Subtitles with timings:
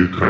[0.00, 0.29] Dark One ou de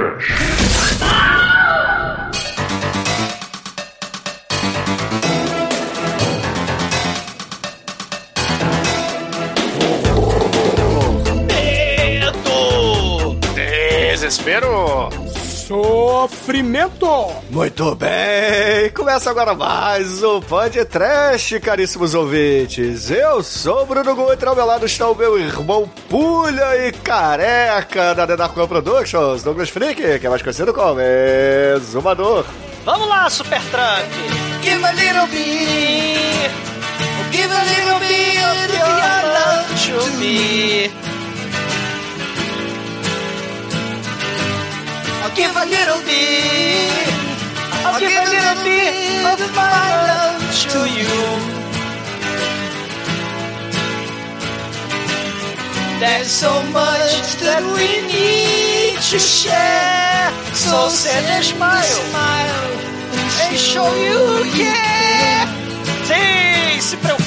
[16.50, 17.32] Sofrimento!
[17.48, 23.08] Muito bem, começa agora mais um Pod Trash, caríssimos ouvintes.
[23.08, 28.16] Eu sou o Bruno Guter, ao meu lado está o meu irmão Pulha e Careca
[28.16, 32.44] da The Dark Productions, Douglas Freak, que é mais conhecido como Exumador.
[32.84, 34.10] Vamos lá, Super Trump!
[34.60, 36.50] Give a little bit.
[37.30, 41.09] Give a little bit of your love to me.
[45.30, 46.90] I'll give a little bit.
[47.86, 51.18] I'll give a little bit of my love to you.
[56.00, 60.32] There's so much that we need to share.
[60.52, 62.02] So send a smile
[63.46, 65.46] and show you care.
[66.10, 67.19] Sim, se preocupe,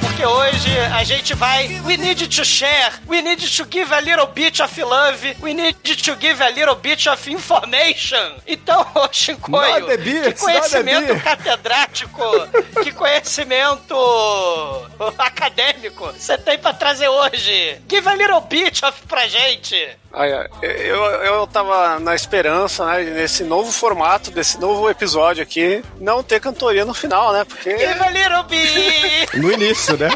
[0.00, 1.80] porque hoje a gente vai.
[1.84, 5.74] We need to share, we need to give a little bit of love, we need
[5.82, 8.36] to give a little bit of information.
[8.46, 11.24] Então, ô Shinkoio, bits, que conhecimento not the bits.
[11.24, 12.22] catedrático,
[12.84, 13.96] que conhecimento
[15.18, 17.80] acadêmico você tem pra trazer hoje?
[17.88, 19.74] Give a little bit of pra gente.
[20.12, 25.82] Ai, ai, eu, eu tava na esperança, né, nesse novo formato, desse novo episódio aqui,
[26.00, 27.44] não ter cantoria no final, né?
[27.44, 27.76] Porque.
[27.76, 29.47] Give a little bit.
[29.48, 30.10] No início, né?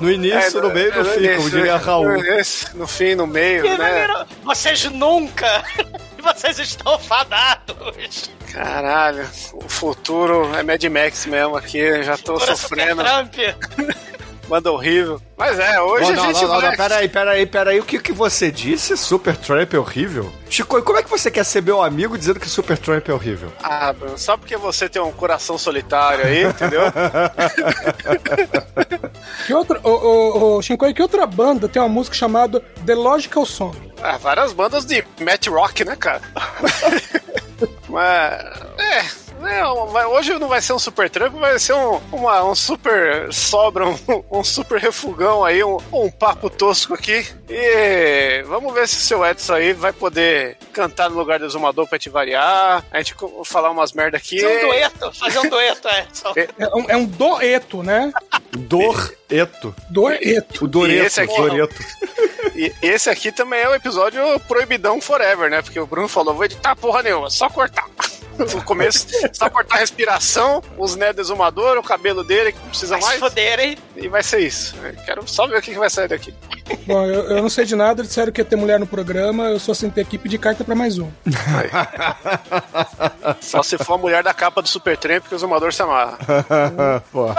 [0.00, 2.22] No início, no meio e no é, fim, como nesse- diria Raul.
[2.22, 4.26] nesse- No fim, no meio, a né?
[4.44, 5.62] Vocês nunca.
[6.22, 8.30] Vocês estão fadados.
[8.52, 13.34] Caralho, o futuro é Mad Max mesmo aqui, já tô sofrendo, Trump.
[14.48, 15.20] manda horrível.
[15.36, 16.70] Mas é, hoje Não, a não, gente não, não, vai...
[16.70, 17.80] não, peraí, peraí, peraí.
[17.80, 18.96] O que, que você disse?
[18.96, 20.32] Super Trump é horrível?
[20.48, 23.52] Chico, como é que você quer ser meu amigo dizendo que Super Trump é horrível?
[23.62, 26.82] Ah, só porque você tem um coração solitário aí, entendeu?
[29.46, 33.44] Que outra, ô, ô, ô, Shinkoi, que outra banda tem uma música chamada The Logical
[33.44, 33.76] Song?
[34.02, 36.22] Ah, várias bandas de Matt Rock, né, cara?
[37.88, 38.42] Mas.
[38.78, 39.23] É.
[39.46, 43.86] é, hoje não vai ser um super trampo, vai ser um, uma- um super sobra,
[43.88, 43.98] um,
[44.30, 47.26] um super refugão aí, um, um papo tosco aqui.
[47.48, 51.86] E vamos ver se o seu Edson aí vai poder cantar no lugar do Exumador
[51.88, 52.84] pra te variar.
[52.90, 54.40] A gente falar umas merda aqui.
[54.40, 56.06] Fazer um dueto, fazer um dueto, é.
[56.12, 58.12] Só- É um, é um doeto, né?
[58.52, 59.74] Doreto.
[59.90, 60.64] Doeto.
[60.64, 61.76] O Doreto, E esse aqui- Doreto.
[62.56, 65.60] E esse aqui também é o episódio proibidão forever, né?
[65.60, 67.84] Porque o Bruno falou, vou editar porra nenhuma, só cortar.
[68.38, 72.68] No começo, só cortar a respiração, os né do exumador, o cabelo dele, que não
[72.68, 73.78] precisa Vai se mais, foderem.
[73.96, 74.74] e vai ser isso.
[74.82, 76.34] Eu Quero só ver o que vai sair daqui.
[76.86, 79.58] Bom, eu, eu não sei de nada, disseram que ia ter mulher no programa, eu
[79.58, 81.08] só sentei aqui e pedi carta pra mais um.
[83.40, 86.18] Só se for a mulher da capa do Super Tramp que o exumador se amarra.
[87.12, 87.34] Porra.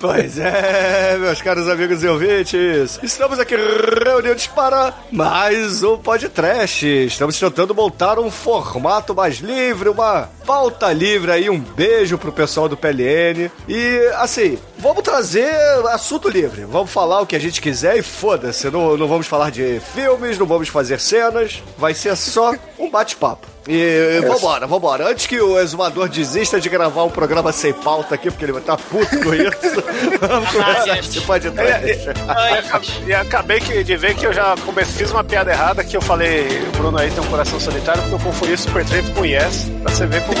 [0.00, 6.86] Pois é, meus caros amigos e ouvintes, estamos aqui reunidos para mais um podcast.
[6.86, 12.68] Estamos tentando montar um formato mais livre, uma pauta livre aí, um beijo pro pessoal
[12.68, 13.50] do PLN.
[13.68, 15.52] E assim, vamos trazer
[15.88, 19.50] assunto livre, vamos falar o que a gente quiser e foda-se, não, não vamos falar
[19.50, 23.57] de filmes, não vamos fazer cenas, vai ser só um bate-papo.
[23.70, 25.08] E vambora, vambora.
[25.10, 28.62] Antes que o exumador desista de gravar um programa sem pauta aqui, porque ele vai
[28.62, 29.84] estar puto com isso,
[30.26, 32.08] vamos começar esse podcast.
[32.26, 32.62] Ai,
[33.06, 36.00] E acabei que- de ver que eu já comecei, fiz uma piada errada que eu
[36.00, 39.66] falei, o Bruno aí tem um coração solitário, porque eu confundi Super Tramp com Yes,
[39.82, 40.38] pra você ver como...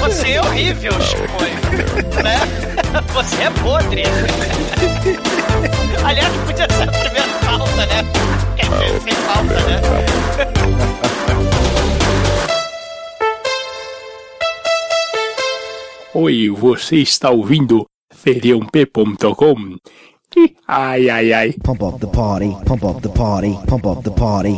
[0.00, 2.22] Você é horrível, Chico.
[2.22, 2.38] Né?
[3.12, 4.02] Você é podre.
[6.04, 8.04] Aliás, podia ser a primeira pauta, né?
[8.56, 10.57] Quer dizer, sem pauta, né?
[16.20, 19.76] Oi, você está ouvindo feriump.com?
[20.66, 21.54] Ai, ai, ai.
[21.62, 24.54] Pump up the party, pump up the party, pump up the party.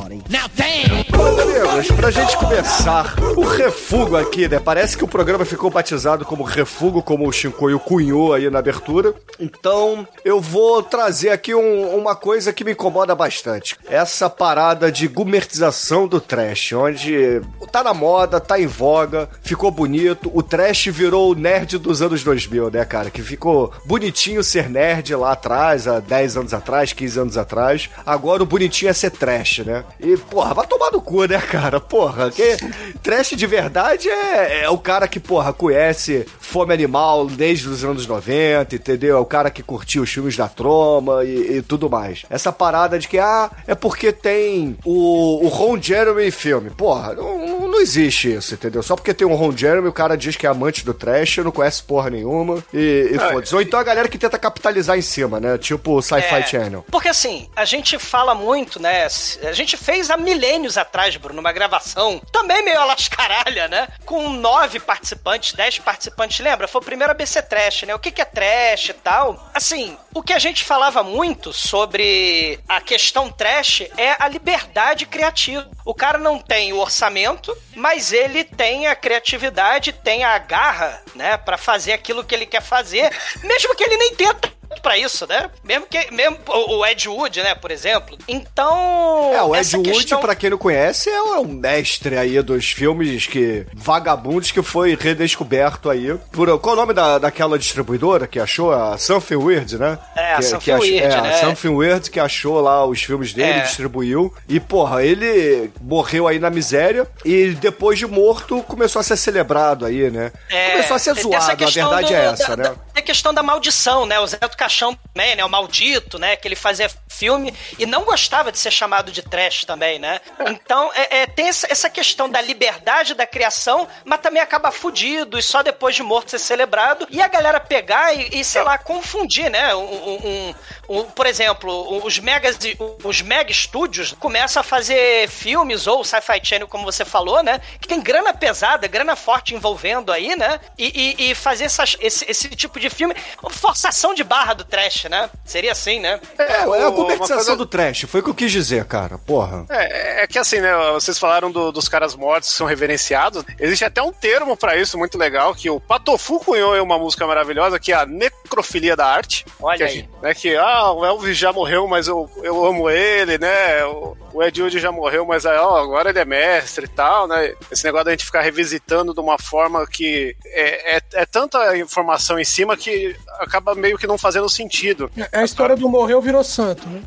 [1.11, 1.60] Bom,
[1.96, 4.58] pra gente começar o refugo aqui, né?
[4.58, 9.14] Parece que o programa ficou batizado como refugo, como o Shinkoio cunhou aí na abertura.
[9.38, 13.76] Então, eu vou trazer aqui um- uma coisa que me incomoda bastante.
[13.88, 17.40] Essa parada de gumertização do trash, onde
[17.70, 20.31] tá na moda, tá em voga, ficou bonito.
[20.34, 23.11] O trash virou o nerd dos anos 2000, né, cara?
[23.11, 27.88] Que ficou bonitinho ser nerd lá atrás, há 10 anos atrás, 15 anos atrás.
[28.05, 29.84] Agora o bonitinho é ser trash, né?
[30.00, 31.60] E, porra, vai tomar no cu, né, cara?
[31.61, 32.31] Cara, porra.
[32.31, 32.57] Que
[33.03, 38.07] trash de verdade é, é o cara que, porra, conhece Fome Animal desde os anos
[38.07, 39.17] 90, entendeu?
[39.17, 42.25] É o cara que curtiu os filmes da Troma e, e tudo mais.
[42.31, 46.71] Essa parada de que, ah, é porque tem o, o Ron Jeremy em filme.
[46.71, 48.83] Porra, não, não existe isso, entendeu?
[48.83, 51.51] Só porque tem um Ron Jeremy, o cara diz que é amante do trash, não
[51.53, 53.33] conhece porra nenhuma e, e É.
[53.33, 53.55] foda-se.
[53.55, 55.57] Ou então a galera que tenta capitalizar em cima, né?
[55.59, 56.85] Tipo o Sci-Fi É, Channel.
[56.91, 59.07] Porque assim, a gente fala muito, né?
[59.43, 63.88] A gente fez há milênios atrás, Bruno, uma gravação também meio a lascaralha, né?
[64.06, 66.69] Com nove participantes, dez participantes, lembra?
[66.69, 67.94] Foi o primeiro ABC Trash, né?
[67.94, 69.50] O que, que é trash e tal.
[69.52, 75.69] Assim, o que a gente falava muito sobre a questão trash é a liberdade criativa.
[75.85, 81.37] O cara não tem o orçamento, mas ele tem a criatividade, tem a garra, né?
[81.37, 83.11] Pra fazer aquilo que ele quer fazer,
[83.43, 85.50] mesmo que ele nem tenta pra isso, né?
[85.64, 88.17] Mesmo que mesmo o Ed Wood, né, por exemplo.
[88.28, 90.20] Então, É, o Ed Wood, questão...
[90.20, 95.90] pra quem não conhece, é um mestre aí dos filmes que vagabundos que foi redescoberto
[95.90, 99.99] aí por qual é o nome da, daquela distribuidora que achou a Something Weird, né?
[100.17, 101.37] É, a que, Something que ach- Weird, é, a né?
[101.38, 103.62] Something Weird que achou lá os filmes dele, É.
[103.62, 109.16] distribuiu e porra, ele morreu aí na miséria e depois de morto começou a ser
[109.16, 110.32] celebrado aí, né?
[110.49, 112.76] É, começou a ser essa zoado, a verdade do- é essa, da, né?
[112.94, 114.19] a questão da maldição, né?
[114.20, 115.45] O Zé do Caixão também, né?
[115.45, 116.37] O maldito, né?
[116.37, 120.21] Que ele fazia filme e não gostava de ser chamado de trash também, né?
[120.49, 125.43] Então, é, é, tem essa, questão da liberdade da criação, mas também acaba fudido e
[125.43, 127.07] só depois de morto ser celebrado.
[127.11, 129.75] E a galera pegar e, e, sei lá, confundir, né?
[129.75, 130.55] Um- um-
[130.91, 132.59] um- por exemplo, os megas,
[133.03, 137.61] os mega estúdios começam a fazer filmes ou sci-fi channel, como você falou, né?
[137.81, 140.61] Que tem grana pesada, grana forte envolvendo aí, né?
[140.77, 143.15] E, e- e fazer essas- esse, esse tipo de filme,
[143.51, 145.29] forçação de barra do trash, né?
[145.44, 146.20] Seria assim, né?
[146.38, 149.19] É, é a uma comercialização coisa- do trash, foi o que eu quis dizer, cara.
[149.19, 149.64] Porra.
[149.70, 150.70] É, é que assim, né?
[150.93, 153.44] Vocês falaram do- dos caras mortos que são reverenciados.
[153.58, 157.26] Existe até um termo pra isso muito legal, que o Patofu cunhou em uma música
[157.26, 159.44] maravilhosa, que é a necrofilia da arte.
[159.61, 159.91] Olha que aí.
[159.91, 163.85] gente- né, que, ah, o Elvis já morreu, mas eu, eu amo ele, né?
[163.85, 167.27] O, o Ed Wood já morreu, mas aí, ó, agora ele é mestre e tal,
[167.27, 167.53] né?
[167.71, 172.38] Esse negócio da gente ficar revisitando de uma forma que é, é, é tanta informação
[172.38, 175.11] em cima que acaba meio que não fazendo sentido.
[175.32, 177.03] É a história do morreu virou santo, né?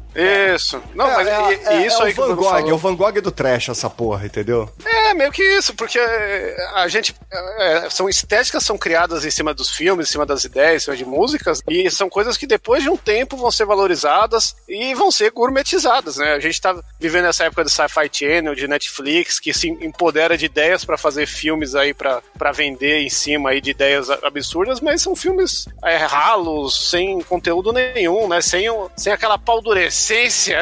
[0.56, 0.82] Isso.
[0.96, 2.70] Não, É, mas é, e, é- isso é aí o Van Gogh, falou.
[2.70, 4.70] é o Van Gogh do trash essa porra, entendeu?
[4.86, 6.00] É, meio que isso, porque
[6.74, 7.16] a gente.
[7.60, 10.98] é, são estéticas são criadas em cima dos filmes, em cima das ideias, em cima
[10.98, 15.12] de músicas, e são coisas que depois de um tempo vão ser valorizadas e vão
[15.12, 16.34] ser gourmetizadas, né?
[16.34, 20.46] A gente tá vivendo essa época de Sci-Fi Channel, de Netflix, que se empodera de
[20.46, 25.02] ideias pra fazer filmes aí pra pra vender em cima aí de ideias absurdas, mas
[25.02, 28.42] são filmes é, ralos, sem conteúdo nenhum, né?
[28.42, 28.66] Sem,
[28.98, 30.60] sem aquela paldurecência.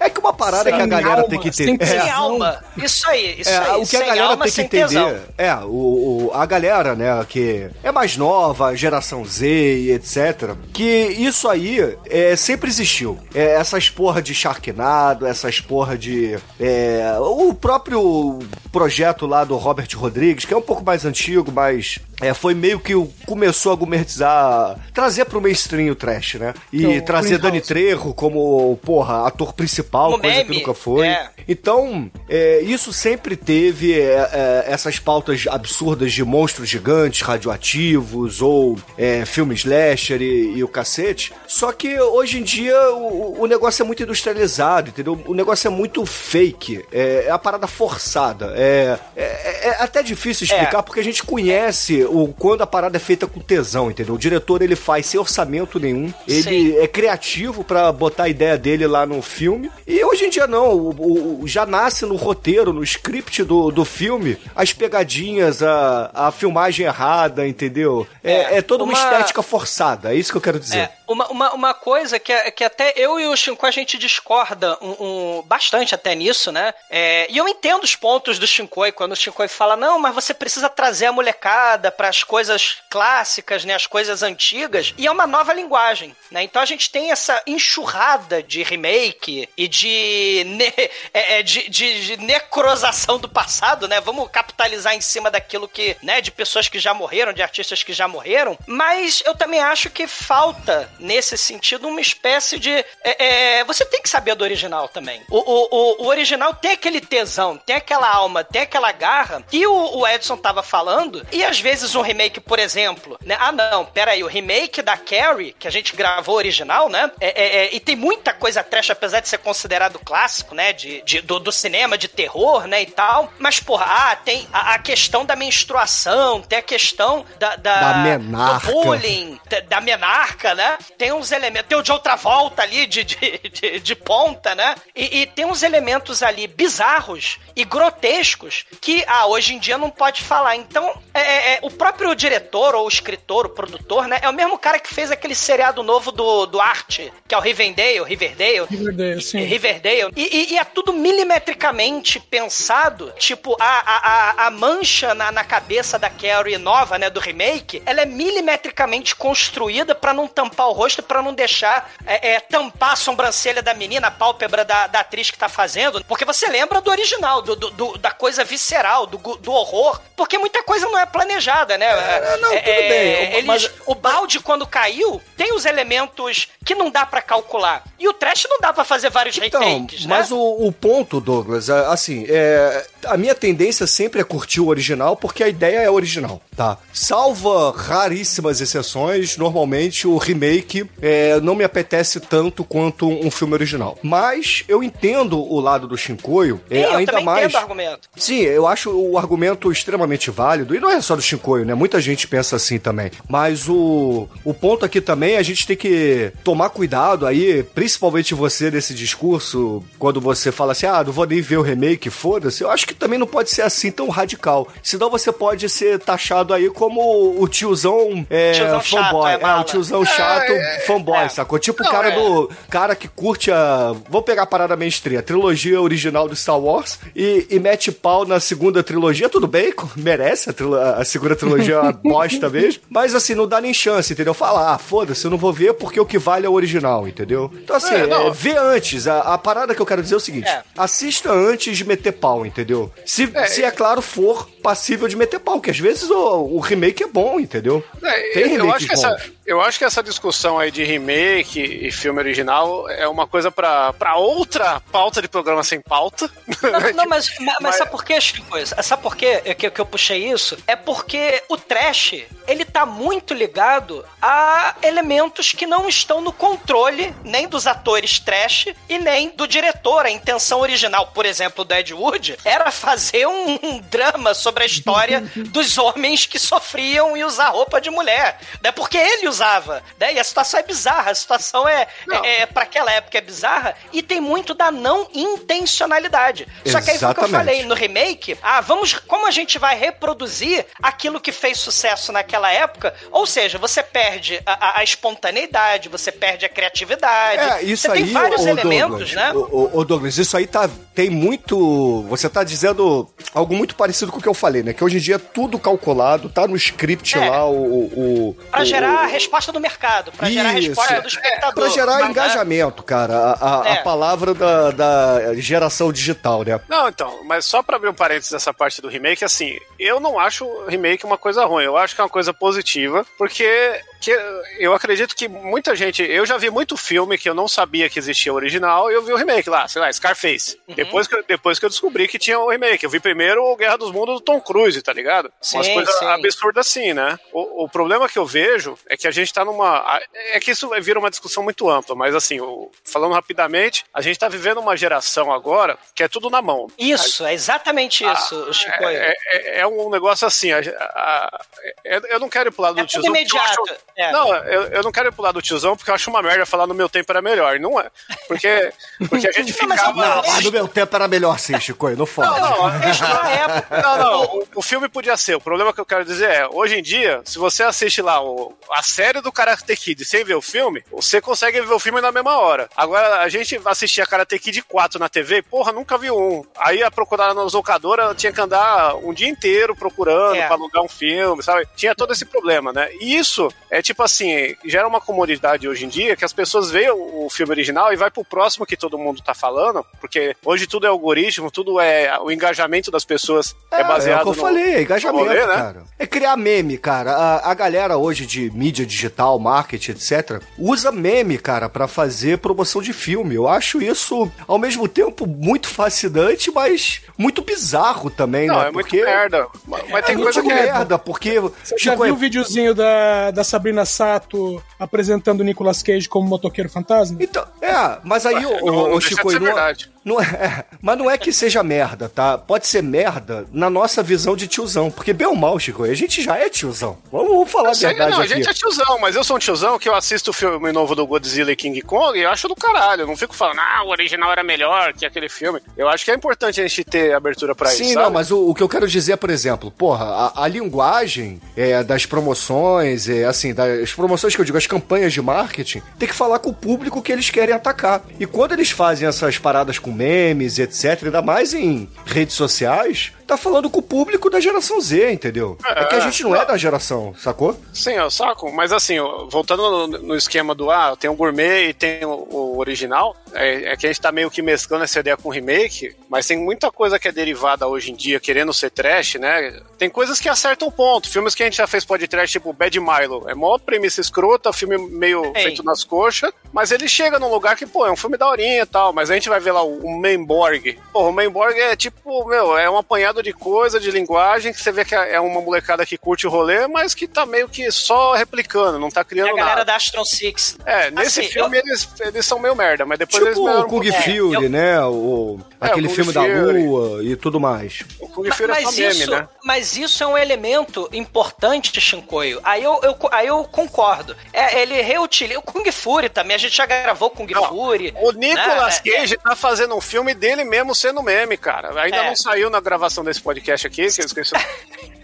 [0.00, 1.86] É que uma parada Sem que a galera alma, tem que sem entender.
[1.86, 2.62] Sem É, alma.
[2.76, 3.80] Isso aí, isso é, aí.
[3.82, 5.20] o que a galera alma, tem que entender tesão.
[5.38, 10.82] é o, o- a galera, né, que é mais nova, geração Z e etc, que
[10.82, 13.18] isso aí é, sempre existiu.
[13.34, 14.81] É, essas porra de Sharknado,
[15.28, 18.38] essas porra de é, o próprio
[18.70, 22.80] projeto lá do Robert Rodrigues, que é um pouco mais antigo, mas é, foi meio
[22.80, 26.54] que o- começou a gourmetizar, trazer pro mainstream o trash, né?
[26.72, 27.60] E Então, trazer Dani.
[27.60, 31.06] Trejo como, porra, ator principal, Como coisa que meme, nunca foi.
[31.08, 31.28] é.
[31.46, 38.78] Então, é, isso sempre teve é, é, essas pautas absurdas de monstros gigantes, radioativos, ou
[38.96, 41.32] é, filmes slasher e, e o cacete.
[41.46, 45.20] Só que hoje em dia o, o negócio é muito industrializado, entendeu?
[45.26, 46.84] O negócio é muito fake.
[46.92, 48.52] É, é a parada forçada.
[48.56, 53.00] É, é- é até difícil explicar porque a gente conhece o, quando a parada é
[53.00, 54.14] feita com tesão, entendeu?
[54.14, 56.12] O diretor ele faz sem orçamento nenhum.
[56.26, 56.76] Ele Sim.
[56.78, 59.70] é criativo pra botar a ideia dele lá no filme.
[59.86, 63.84] E hoje em dia não, o, o- já nasce no roteiro, no script do, do
[63.84, 68.06] filme, as pegadinhas, a, a filmagem errada, entendeu?
[68.22, 68.92] É, É, é toda uma...
[68.92, 70.78] uma- estética forçada, é isso que eu quero dizer.
[70.78, 73.98] É, uma, uma, uma coisa que, é- que até eu e o Shinko a gente
[73.98, 74.96] discorda um,
[75.38, 76.72] um- bastante até nisso, né?
[76.90, 80.32] É, e eu entendo os pontos do Shinkoi quando o Shinkoi fala, não, mas você
[80.34, 83.74] precisa trazer a molecada para as coisas clássicas, né?
[83.74, 86.42] As coisas antigas, e é uma nova linguagem, né?
[86.42, 90.72] Então a gente tem essa enxurrada de remake e de, ne-
[91.12, 94.00] é, é, de, de, de necrosação do passado, né?
[94.00, 96.20] Vamos capitalizar em cima daquilo que, né?
[96.20, 100.06] De pessoas que já morreram, de artistas que já morreram, mas eu também acho que
[100.06, 102.70] falta, nesse sentido, uma espécie de.
[102.70, 105.22] é, é, você tem que saber original também.
[105.30, 109.66] O, o, o, o original tem aquele tesão, tem aquela alma, tem aquela garra que
[109.66, 113.36] o, o Edson tava falando, e às vezes um remake, por exemplo, né?
[113.40, 117.10] Ah, não, pera aí, o remake da Carrie, que a gente gravou original, né?
[117.20, 120.72] É, é, é, e tem muita coisa trash, apesar de ser considerado clássico, né?
[120.72, 122.82] De, de do, do, cinema, de terror, né?
[122.82, 123.32] E tal.
[123.38, 127.98] Mas, porra, ah, tem a, a questão da menstruação, tem a questão da, da, da
[127.98, 128.66] menarca.
[128.66, 130.78] do bullying, da menarca, né?
[130.98, 134.74] Tem uns elementos, tem o de outra volta ali de, de, de, de ponta, né?
[134.94, 139.90] E, e, tem uns elementos ali bizarros e grotescos que, ah, hoje em dia não
[139.90, 140.56] pode falar.
[140.56, 144.18] Então, é, é, é o próprio diretor ou o escritor, o produtor, né?
[144.22, 147.40] É o mesmo cara que fez aquele seriado novo do, do Arte, que é o
[147.40, 148.66] Rivendale, Riverdale.
[148.68, 149.40] Riverdale, sim.
[149.44, 150.12] Riverdale.
[150.16, 155.98] E, e, e é tudo milimetricamente pensado, tipo, a, a, a, mancha na, na cabeça
[155.98, 161.02] da Carrie nova, né, do remake, ela é milimetricamente construída para não tampar o rosto,
[161.02, 165.30] para não deixar é, é, tampar a sobrancelha da menina, a pálpebra da, da atriz
[165.30, 169.18] que tá fazendo, porque você lembra do original, do, do, do da coisa visceral, do,
[169.18, 171.86] do horror, porque muita coisa não é planejada, né?
[171.86, 173.34] É, não, tudo é, bem.
[173.34, 173.70] Eles, mas...
[173.86, 177.84] O balde, quando caiu, tem os elementos que não dá para calcular.
[177.98, 180.16] E o trash não dá para fazer vários então, retakes, né?
[180.16, 184.68] Mas o, o ponto, Douglas, é, assim, é, a minha tendência sempre é curtir o
[184.68, 186.78] original, porque a ideia é original, tá?
[186.92, 193.98] Salva raríssimas exceções, normalmente o remake é, não me apetece tanto quanto um filme original.
[194.02, 197.46] Mas eu entendo o lado do Shinkoio, é, eu ainda mais.
[197.46, 198.08] Entendo o argumento.
[198.16, 201.74] Sim, eu acho o argumento extremamente válido, e não é só do Shinkoio, né?
[201.74, 203.10] Muita gente pensa assim também.
[203.28, 208.70] Mas o, o ponto aqui também, a gente tem que tomar cuidado aí, principalmente você
[208.70, 212.62] nesse discurso, quando você fala assim, ah, não vou nem ver o remake, foda-se.
[212.62, 214.68] Eu acho que também não pode ser assim tão radical.
[214.82, 219.32] Senão você pode ser taxado aí como o tiozão, é, tiozão fanboy.
[219.32, 221.28] Chato, é, é, o tiozão chato é, fanboy, é.
[221.28, 221.58] sacou?
[221.58, 222.14] Tipo o cara é.
[222.14, 222.50] do.
[222.68, 223.94] cara que curte a.
[224.08, 228.24] Vou pegar a parada mainstream, a trilogia original do Star Wars e, e mete pau
[228.24, 229.28] na segunda trilogia.
[229.28, 232.82] Tudo bem, merece a, a segunda trilogia é uma bosta mesmo.
[232.88, 234.34] Mas assim, não dá nem chance, entendeu?
[234.34, 237.50] Falar, ah, foda-se, eu não vou ver porque o que vale é o original, entendeu?
[237.54, 239.06] Então assim, é, é, vê antes.
[239.06, 242.44] A, a, parada que eu quero dizer é o seguinte: assista antes de meter pau,
[242.46, 242.81] entendeu?
[243.04, 246.58] Se é, se é claro for passível de meter pau, que às vezes o, o
[246.60, 247.82] remake é bom, entendeu?
[248.02, 251.90] É, Tem eu acho que essa, eu acho que essa discussão aí de remake e
[251.90, 256.30] filme original é uma coisa pra, pra outra pauta de programa sem pauta.
[256.62, 258.44] Não, não mas, mas, mas, sabe por quê, Chico?
[258.82, 260.56] Sabe por quê que, que eu puxei isso?
[260.66, 267.14] É porque o trash, ele tá muito ligado a elementos que não estão no controle
[267.24, 270.06] nem dos atores trash e nem do diretor.
[270.06, 274.66] A intenção original, por exemplo, do Ed Wood, era fazer um, um drama sobre a
[274.66, 275.20] história
[275.50, 278.38] dos homens que sofriam e usar roupa de mulher.
[278.62, 278.70] Né?
[278.70, 279.82] Porque ele usava.
[279.98, 280.14] Né?
[280.14, 281.10] E a situação é bizarra.
[281.10, 285.08] A situação é, é, é para aquela época é bizarra e tem muito da não
[285.12, 286.46] intencionalidade.
[286.66, 288.38] Só que aí foi o que eu falei no remake.
[288.42, 288.94] Ah, vamos.
[288.94, 292.94] Como a gente vai reproduzir aquilo que fez sucesso naquela época?
[293.10, 297.40] Ou seja, você perde a, a espontaneidade, você perde a criatividade.
[297.40, 299.32] É, isso você aí, tem vários ô, elementos, Douglas, né?
[299.32, 302.02] Ô, ô, Douglas, isso aí tá, tem muito.
[302.08, 304.72] Você tá dizendo algo muito parecido com o que eu falei, né?
[304.72, 307.30] Que hoje em dia é tudo calculado, tá no script é.
[307.30, 307.84] lá, o.
[307.84, 311.54] o pra o, gerar o, resposta do mercado, para gerar a resposta do espectador.
[311.54, 313.14] Para gerar Mas, engajamento, cara.
[313.14, 313.72] A, a, é.
[313.72, 316.60] a palavra da, da, geração digital, né?
[316.68, 320.18] Não, então, mas só para abrir um parênteses dessa parte do remake, assim, eu não
[320.18, 324.10] acho remake uma coisa ruim, eu acho que é uma coisa positiva, porque que
[324.58, 326.02] eu acredito que muita gente.
[326.02, 329.02] Eu já vi muito filme que eu não sabia que existia o original e eu
[329.02, 330.58] vi o remake lá, sei lá, Scarface.
[330.66, 330.74] Uhum.
[330.74, 332.84] Depois, que, depois que eu descobri que tinha o remake.
[332.84, 335.32] Eu vi primeiro o Guerra dos Mundos do Tom Cruise, tá ligado?
[335.40, 336.04] Sim, Umas coisas sim.
[336.06, 337.16] absurdas assim, né?
[337.32, 340.00] O, o, problema que eu vejo é que a gente tá numa.
[340.32, 342.38] É que isso vira uma discussão muito ampla, mas assim,
[342.84, 346.68] falando rapidamente, a gente tá vivendo uma geração agora que é tudo na mão.
[346.78, 348.84] Isso, a, é exatamente isso, a, Chico.
[348.84, 351.40] É, é, é, um negócio assim, a,
[351.84, 353.10] eu não quero ir pro lado é do tiozão.
[353.10, 353.62] Imediato.
[353.96, 354.12] É.
[354.12, 356.46] Não, eu, eu não quero ir pro lado do tiozão porque eu acho uma merda
[356.46, 357.58] falar no meu tempo era melhor.
[357.58, 357.90] Não é.
[358.26, 358.72] Porque,
[359.08, 359.92] porque a gente ficava.
[359.92, 361.90] Não, mas no meu tempo era melhor sim, Chico.
[361.90, 362.28] Não fode.
[362.28, 363.82] Não, não, na época.
[363.82, 364.24] Não, não.
[364.24, 365.34] O, o, filme podia ser.
[365.34, 368.54] O problema que eu quero dizer é: hoje em dia, se você assiste lá o,
[368.70, 372.12] a série do Karate Kid sem ver o filme, você consegue ver o filme na
[372.12, 372.68] mesma hora.
[372.76, 376.44] Agora, a gente assistia Karate Kid 4 na TV, porra, nunca viu um.
[376.58, 380.46] Aí a procurar na locadora tinha que andar um dia inteiro procurando é.
[380.46, 381.66] pra alugar um filme, sabe?
[381.74, 382.88] Tinha todo esse problema, né?
[383.00, 386.90] E isso é tipo assim, gera uma comodidade hoje em dia que as pessoas veem
[386.90, 390.66] o, o filme original e vai pro próximo que todo mundo tá falando, porque hoje
[390.66, 394.28] tudo é algoritmo, tudo é o engajamento das pessoas é, é baseado é o que
[394.28, 395.54] eu no, falei, é engajamento, rolê, né?
[395.54, 395.84] cara.
[395.98, 397.12] É criar meme, cara.
[397.12, 402.82] A, a galera hoje de mídia digital, marketing, etc, usa meme, cara, para fazer promoção
[402.82, 403.34] de filme.
[403.34, 408.68] Eu acho isso ao mesmo tempo muito fascinante, mas muito bizarro também, Não, né?
[408.68, 409.46] é muito merda.
[409.66, 413.30] Mas É tem muito coisa que merda, porque Você já Chico, viu o videozinho da,
[413.30, 417.16] da Sabrina Sato apresentando o Nicolas Cage como motoqueiro fantasma?
[417.20, 419.90] Então, é, mas aí, o, não, o, não o Chico, não, é- verdade.
[420.04, 422.36] Não é, mas não é que seja merda, tá?
[422.36, 426.22] Pode ser merda na nossa visão de tiozão, porque bem ou mal, Chico, a gente
[426.22, 426.98] já é tiozão.
[427.10, 428.34] Vamos, vamos falar a Eu sei, verdade não, a aqui.
[428.34, 431.06] gente é tiozão, mas eu sou um tiozão que eu assisto o filme novo do
[431.06, 433.02] Godzilla e King Kong e eu acho do caralho.
[433.02, 435.60] Eu não fico falando, ah, o original era melhor que aquele filme.
[435.76, 437.94] Eu acho que é importante a gente ter abertura pra Sim, isso.
[437.94, 438.14] não, sabe?
[438.14, 442.06] mas o, o que eu quero dizer, por exemplo, porra, a, a linguagem é, das
[442.06, 446.38] promoções, é, assim, das promoções que eu digo, as campanhas de marketing, tem que falar
[446.38, 448.02] com o público que eles querem atacar.
[448.18, 453.36] E quando eles fazem essas paradas com memes, etc., ainda mais em redes sociais, tá
[453.36, 455.56] falando com o público da geração Z, entendeu?
[455.64, 457.58] É, que a gente não é da geração, sacou?
[457.72, 458.52] Sim, eu saco.
[458.52, 458.96] Mas assim,
[459.28, 463.72] voltando no, no esquema do ah, tem o gourmet e tem o, o original, é,
[463.72, 466.70] é que a gente tá meio que mesclando essa ideia com remake, mas tem muita
[466.70, 469.60] coisa que é derivada hoje em dia, querendo ser trash, né?
[469.78, 471.08] Tem coisas que acertam o ponto.
[471.08, 473.24] Filmes que a gente já fez podcast, tipo Bad Milo.
[473.28, 475.32] É mó premissa escrota, filme meio Sim.
[475.34, 478.66] feito nas coxas, mas ele chega num lugar que, pô, é um filme daorinha e
[478.66, 480.78] tal, mas a gente vai ver lá o, o Mainborg.
[480.92, 484.70] Pô, o Mainborg é tipo, meu, é um apanhado de coisa, de linguagem, que você
[484.70, 488.12] vê que é uma molecada que curte o rolê, mas que tá meio que só
[488.14, 489.64] replicando, não tá É criando a galera nada.
[489.64, 490.56] da Astron Six.
[490.64, 493.66] É, nesse Assim, filme eles, eles são meio merda, mas depois eles Tipo melhoram o
[493.66, 494.02] um Kung pouco.
[494.04, 494.80] Fury, eu- né?
[494.84, 496.66] O, aquele o Kung filme da Fury.
[496.66, 497.82] lua e tudo mais.
[497.98, 499.28] O Kung Ma- Fury é só Mas meme, isso, né?
[499.42, 502.40] mas isso é um elemento importante, Shinkoio.
[502.44, 504.14] Aí eu, eu, aí eu concordo.
[504.32, 505.38] É, ele reutiliza.
[505.38, 507.94] O Kung Fury também, a gente já gravou Kung Não, Fury.
[508.00, 508.92] O Nicolas né?
[508.92, 511.80] É, Cage tá fazendo um filme dele mesmo sendo meme, cara.
[511.82, 512.06] Ainda É.
[512.08, 514.32] não saiu na gravação desse podcast aqui, que eu esqueci.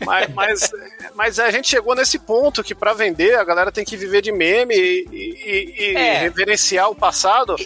[0.05, 0.71] mas, mas,
[1.15, 4.31] mas a gente chegou nesse ponto que pra vender a galera tem que viver de
[4.33, 6.19] meme e, e- e É.
[6.21, 7.57] reverenciar o passado.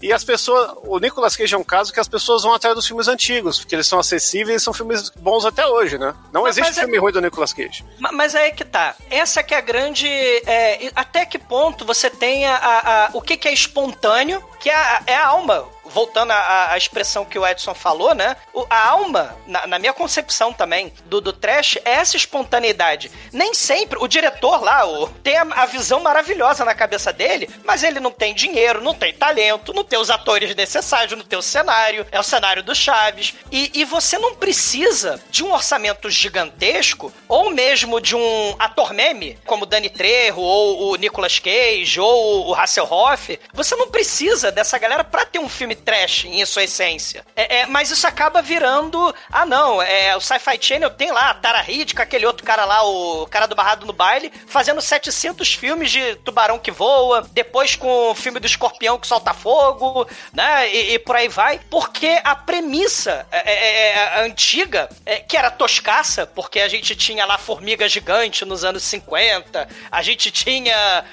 [0.00, 0.72] E as pessoas.
[0.84, 3.74] O Nicolas Cage é um caso que as pessoas vão atrás dos filmes antigos, porque
[3.74, 6.14] eles são acessíveis e são filmes bons até hoje, né?
[6.32, 7.84] Não Mas- existe é- filme ruim do Nicolas Cage.
[7.98, 8.94] Ma- Mas aí que tá.
[9.10, 10.06] Essa que é a grande.
[10.08, 14.70] é, até que ponto você tem a, a- a- o que, que é espontâneo, que
[14.70, 15.64] é a, é a alma.
[15.92, 18.36] Voltando à, à expressão que o Edson falou, né?
[18.52, 23.10] O- a alma, na, na minha concepção também, do, do trash, é essa espontaneidade.
[23.32, 27.82] Nem sempre o diretor lá o, tem a, a visão maravilhosa na cabeça dele, mas
[27.82, 31.42] ele não tem dinheiro, não tem talento, não tem os atores necessários, não tem o
[31.42, 33.34] cenário, é o cenário do Chaves.
[33.50, 39.38] E, e você não precisa de um orçamento gigantesco, ou mesmo de um ator meme,
[39.46, 43.38] como Dani Trejo, ou o Nicolas Cage, ou o Hasselhoff.
[43.52, 47.24] Você não precisa dessa galera pra ter um filme trash em sua essência.
[47.36, 49.14] É, é, mas isso acaba virando.
[49.30, 52.64] Ah, não, é, o Sci-Fi Channel tem lá a Tara Reid com aquele outro cara
[52.64, 57.76] lá, o cara do Barrado no Baile, fazendo 700 filmes de tubarão que voa, depois
[57.76, 60.68] com o filme do escorpião que solta fogo, né?
[60.72, 61.60] E, e por aí vai.
[61.70, 64.88] Porque a premissa é, é, é, antiga,
[65.28, 70.30] que era toscaça, porque a gente tinha lá formiga gigante nos anos 50, a gente
[70.30, 71.04] tinha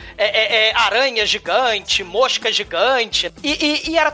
[0.76, 4.12] aranha gigante, mosca gigante, e, e- e era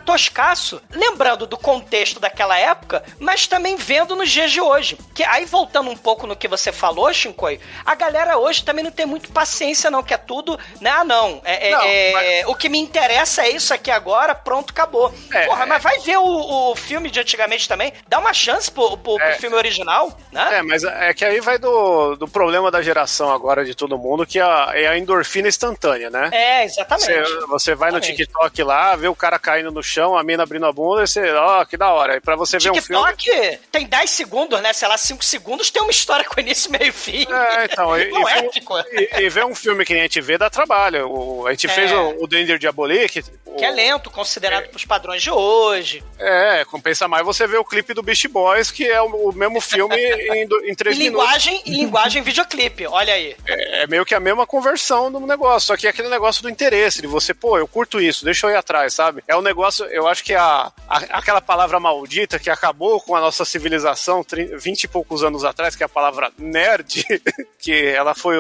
[0.92, 4.98] lembrando do contexto daquela época, mas também vendo nos dias de hoje.
[5.14, 8.92] Que aí voltando um pouco no que você falou, Shinkoi, a galera hoje também não
[8.92, 10.90] tem muito paciência não, que é tudo, né?
[10.90, 14.72] Ah, não, é, é- Não, é- o que me interessa é isso aqui agora, pronto,
[14.72, 15.14] acabou.
[15.32, 15.66] É, Porra, é.
[15.66, 19.24] mas vai ver o, o filme de antigamente também, dá uma chance pro, pro- pro
[19.26, 19.34] É.
[19.40, 20.58] filme original, né?
[20.58, 24.26] É, mas é que aí vai do, do problema da geração agora de todo mundo,
[24.26, 26.30] que é a, é a endorfina instantânea, né?
[26.32, 27.06] É, exatamente.
[27.06, 28.26] Você, você vai no Exatamente.
[28.26, 31.32] TikTok lá, vê o cara caindo no chão, a mina abrindo a bunda, e você,
[31.32, 32.18] ó, que da hora.
[32.18, 33.14] E pra você ver um filme.
[33.16, 34.74] TikTok tem 10 segundos, né?
[34.74, 37.26] Sei lá, 5 segundos tem uma história com início, meio e fim.
[37.32, 38.50] É, então, e, e, é um-
[39.00, 41.08] e- e ver um filme que a gente vê dá trabalho.
[41.10, 41.70] O- a gente É.
[41.70, 43.24] fez o, o Danger Diabolique.
[43.58, 46.04] Que é lento, considerado pros padrões de hoje.
[46.20, 49.62] É, compensa mais você ver o clipe do Beast Boys, que é o, o mesmo
[49.62, 49.96] filme
[50.36, 51.24] em, do- em Em três minutos.
[51.26, 53.36] linguagem, em linguagem videoclipe, olha aí.
[53.48, 56.50] É, é meio que a mesma conversão do negócio, só que é aquele negócio do
[56.50, 59.24] interesse, de você, pô, eu curto isso, deixa eu ir atrás, sabe?
[59.28, 63.22] É um negócio, eu acho que a, a- aquela palavra maldita que acabou com a
[63.22, 67.04] nossa civilização tri- 20 e poucos anos atrás, que é a palavra nerd,
[67.60, 68.38] que ela foi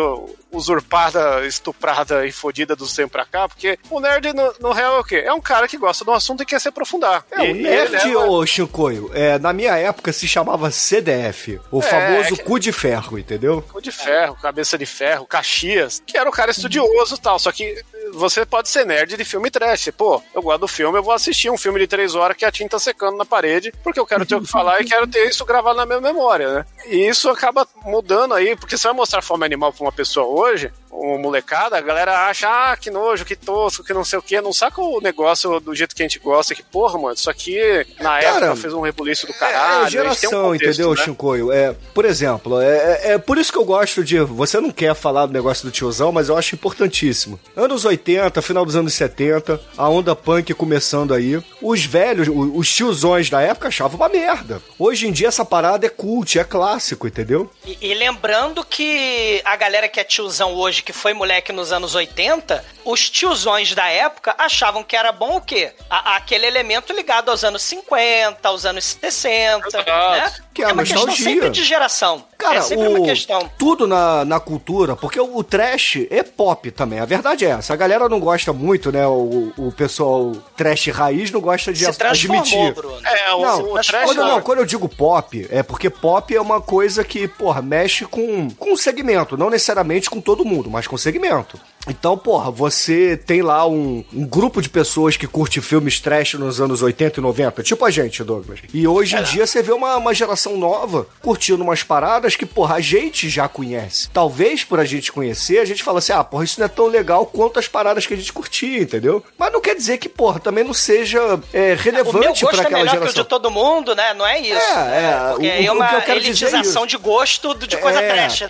[0.51, 4.99] usurpada, estuprada e fodida do tempo pra cá, porque o nerd, no, no real, é
[4.99, 5.23] o quê?
[5.25, 7.25] É um cara que gosta de um assunto e quer se aprofundar.
[7.31, 11.59] É, E- o nerd, ele leva- ô Chicoio, é, na minha época se chamava CDF,
[11.71, 13.61] o É, famoso é que- cu de ferro, entendeu?
[13.71, 17.38] Cu de ferro, cabeça de ferro, Caxias, que era um cara estudioso e tal.
[17.39, 17.83] Só que
[18.15, 19.91] você pode ser nerd de filme trash.
[19.95, 22.47] Pô, eu gosto do filme, eu vou assistir um filme de três horas que é
[22.47, 25.28] a tinta secando na parede, porque eu quero ter o que falar e quero ter
[25.28, 26.65] isso gravado na minha memória, né?
[26.88, 30.71] E isso acaba mudando aí, porque você vai mostrar fome animal pra uma pessoa hoje,
[30.97, 34.41] uma molecada, a galera acha, ah, que nojo, que tosco, que não sei o quê.
[34.41, 37.58] Não saca o negócio do jeito que a gente gosta, que, porra, mano, isso aqui
[37.99, 39.58] na Cara, época fez um rebuliço do É, caralho.
[39.58, 41.03] é a gente tem um geração, contexto, entendeu, né?
[41.03, 41.51] Chincoio?
[41.51, 44.19] É, por exemplo, é, é- é por isso que eu gosto de.
[44.19, 47.39] Você não quer falar do negócio do tiozão, mas eu acho importantíssimo.
[47.55, 51.41] Anos 80, final dos anos 70, a onda punk começando aí.
[51.62, 54.62] Os velhos, o- os tiozões da época achavam uma merda.
[54.77, 57.49] Hoje em dia essa parada é cult, é clássico, entendeu?
[57.65, 61.95] E, e lembrando que a galera que é tiozão hoje, que foi moleque nos anos
[61.95, 65.74] 80, os tiozões da época achavam que era bom o quê?
[65.89, 69.89] A- aquele elemento ligado aos anos 50, aos anos 60, Exato.
[69.91, 70.34] né?
[70.54, 71.26] Que é a uma questão nostalgia.
[71.34, 72.24] sempre de geração.
[72.38, 73.50] Cara, é sempre o, uma questão.
[73.58, 77.00] tudo na, na cultura, porque o, o trash é pop também.
[77.00, 77.74] A verdade é essa.
[77.74, 79.06] A galera não gosta muito, né?
[79.06, 82.74] O, o pessoal trash raiz não gosta de Se admitir.
[82.74, 82.98] Bruno.
[83.06, 86.39] É, o, Não, o trash quando, não, quando eu digo pop, é porque pop é
[86.39, 90.88] uma coisa que, porra, mexe com, com um segmento, não necessariamente com todo mundo, mas
[90.88, 91.60] com segmento.
[91.88, 96.60] Então, porra, você tem lá um, um grupo de pessoas que curte filmes trash nos
[96.60, 98.60] anos 80 e 90, tipo a gente, Douglas.
[98.74, 102.76] E hoje em dia você vê uma, uma geração nova curtindo umas paradas que, porra,
[102.76, 104.10] a gente já conhece.
[104.10, 106.88] Talvez por a gente conhecer, a gente fala assim, ah, porra, isso não é tão
[106.88, 109.24] legal quanto as paradas que a gente curtia, entendeu?
[109.38, 111.19] Mas não quer dizer que, porra, também não seja
[111.54, 113.24] é, O meu relevante gosto é aquela melhor que o geração.
[113.24, 114.13] de todo mundo, né?
[114.13, 114.52] Não é isso.
[114.71, 115.04] É, né?
[115.30, 117.54] é, Porque o- aí é o uma que eu quero dizer é elitização de gosto
[117.56, 118.08] de coisa É.
[118.28, 118.43] trash.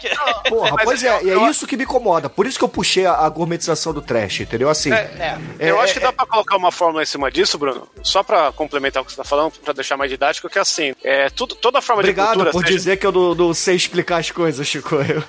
[0.48, 2.30] Porra, pois é, e é isso que me incomoda.
[2.30, 4.70] Por isso que eu puxei a, a gourmetização do trash, entendeu?
[4.70, 4.92] Assim.
[4.94, 5.38] É, é.
[5.60, 7.88] Eu é- acho que dá pra colocar uma fórmula em cima disso, Bruno.
[8.04, 10.94] Só pra complementar o que você tá falando, pra deixar mais didático, que é assim,
[11.04, 12.52] é, tudo, toda forma Obrigado de cultura...
[12.52, 14.96] por seja- dizer que eu não, não sei explicar as coisas, Chico.
[14.96, 15.24] Eu-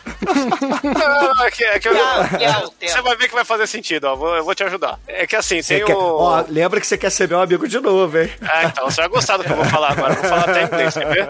[0.83, 2.89] Não, é que, é que eu- é.
[2.89, 4.17] Você vai ver que vai fazer sentido, ó.
[4.17, 4.99] Vou, eu vou te ajudar.
[5.07, 6.17] É que assim, Você tem quer- o.
[6.19, 8.31] Ó, lembra que você quer ser meu amigo de novo, hein?
[8.43, 10.13] Ah, então, você vai gostar do que eu vou falar agora.
[10.15, 11.29] Eu Vou falar até em inglês, quer ver?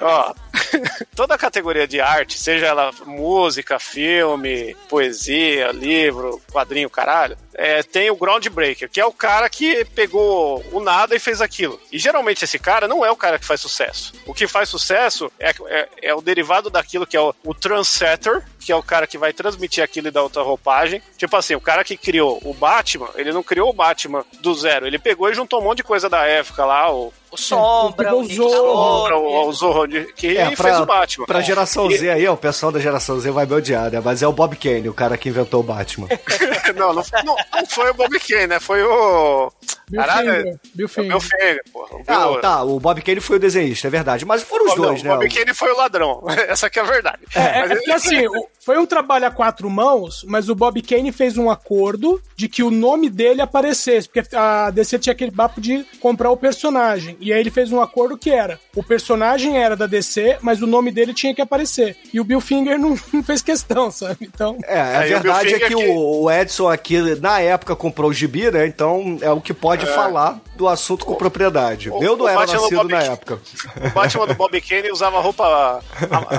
[0.00, 0.34] Ó,
[1.14, 5.91] toda a categoria de arte, seja ela música, filme, poesia, livro,
[6.50, 11.18] quadrinho, caralho, é, tem o groundbreaker, que é o cara que pegou o nada e
[11.18, 11.78] fez aquilo.
[11.90, 14.12] E geralmente esse cara não é o cara que faz sucesso.
[14.26, 18.42] O que faz sucesso é, é, é o derivado daquilo que é o, o trendsetter,
[18.60, 21.02] que é o cara que vai transmitir aquilo e dar outra roupagem.
[21.18, 24.86] Tipo assim, o cara que criou o Batman, ele não criou o Batman do zero,
[24.86, 28.20] ele pegou e juntou um monte de coisa da época lá, o O Sombra, o
[28.20, 29.16] o Zorro.
[29.18, 31.26] O, o Zorro, que É, fez pra, o Batman.
[31.26, 34.00] pra geração Z aí, ó, o pessoal da geração Z vai me odiar, né?
[34.04, 36.08] Mas é o Bob Kane, o cara que inventou o Batman.
[36.76, 38.60] não, não, não, não foi o Bob Kane, né?
[38.60, 39.52] Foi o.
[39.90, 41.08] Bill Caralho, Finger, Bill o Finger.
[41.10, 41.96] Bill Finger, porra.
[41.96, 44.24] O Ah, Bill- tá, o Bob Kane foi o desenhista, é verdade.
[44.24, 45.10] Mas foram os Não, dois, o né?
[45.10, 46.24] Bob Kane foi o ladrão.
[46.48, 47.18] Essa que é a verdade.
[47.34, 50.48] É, é, Mas é ele- porque assim, o- foi um trabalho a quatro mãos, mas
[50.48, 54.98] o Bob Kane fez um acordo de que o nome dele aparecesse, porque a DC
[54.98, 57.16] tinha aquele papo de comprar o personagem.
[57.20, 60.66] E aí ele fez um acordo que era: o personagem era da DC, mas o
[60.66, 61.96] nome dele tinha que aparecer.
[62.14, 64.16] E o Bill Finger não, não fez questão, sabe?
[64.22, 64.56] Então.
[64.64, 68.10] É, a Aí o verdade é que que- o, o Edson aqui, na época, comprou
[68.10, 68.66] o gibi, né?
[68.66, 71.90] Então é o que pode falar do assunto com propriedade.
[71.90, 73.40] o- Eu não o era Batman nascido na época.
[73.86, 75.80] O Batman do Bob Kane usava roupa a-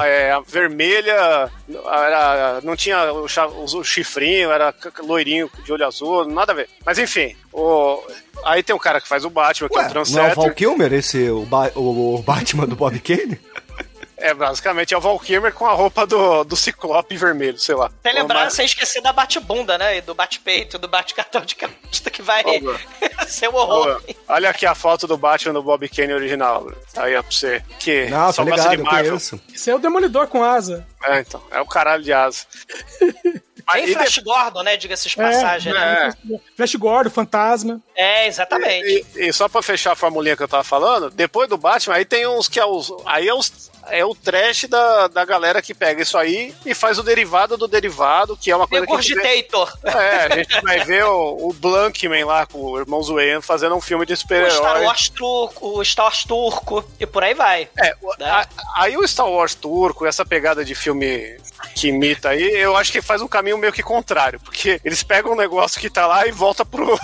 [0.02, 6.26] a- é, a vermelha, era, não tinha o, o chifrinho, era loirinho de olho azul,
[6.26, 6.70] nada a ver.
[6.86, 8.00] Mas enfim, o,
[8.46, 10.06] aí tem um cara que faz o Batman, que é Ué, o não é o
[10.06, 10.36] Transetter.
[10.36, 13.40] Val Kilmer, esse, o, Ba- o- o Batman do Bob Kane?
[14.24, 17.92] É, basicamente é o Val Kilmer com a roupa do, do Ciclope vermelho, sei lá.
[18.02, 19.98] Sem lembrar, sem esquecer da bate-bunda, né?
[19.98, 22.42] E do bate-peito, do bate-cartão de capista que vai
[23.28, 24.02] ser um horror.
[24.26, 26.72] Olha aqui a foto do Batman do Bob Kane original.
[26.96, 27.62] Aí é pra você.
[27.78, 29.18] Que Não, só tá ligado, de Marvel.
[29.18, 30.88] Esse é o Demolidor com asa.
[31.04, 31.44] É, então.
[31.52, 32.46] É o caralho de asa.
[33.66, 34.78] Mas, e Flash Gordon, né?
[34.78, 36.10] Diga-se de passagem, né?
[36.32, 36.38] é.
[36.56, 37.82] Flash Gordon, Fantasma.
[37.96, 39.06] É, exatamente.
[39.16, 42.06] E, e só pra fechar a formulinha que eu tava falando, depois do Batman, aí
[42.06, 42.92] tem uns que é os.
[43.06, 46.98] Aí é, os, é o trash da, da galera que pega isso aí e faz
[46.98, 48.94] o derivado do derivado, que é uma coisa que.
[48.94, 49.74] a gente vê- Regurgitator.
[49.84, 53.82] É, a gente vai ver o, o Blankman lá com o irmão Wayne fazendo um
[53.82, 54.86] filme de O Star super-herói.
[54.86, 57.70] Wars turco, o Star Wars turco, e por aí vai.
[57.78, 58.30] É, Né?
[58.30, 58.48] a-
[58.78, 61.38] aí o Star Wars turco, essa pegada de filme
[61.74, 65.34] que imita aí, eu acho que faz um caminho meio que contrário, porque eles pegam
[65.34, 66.98] um negócio que tá lá e volta pro,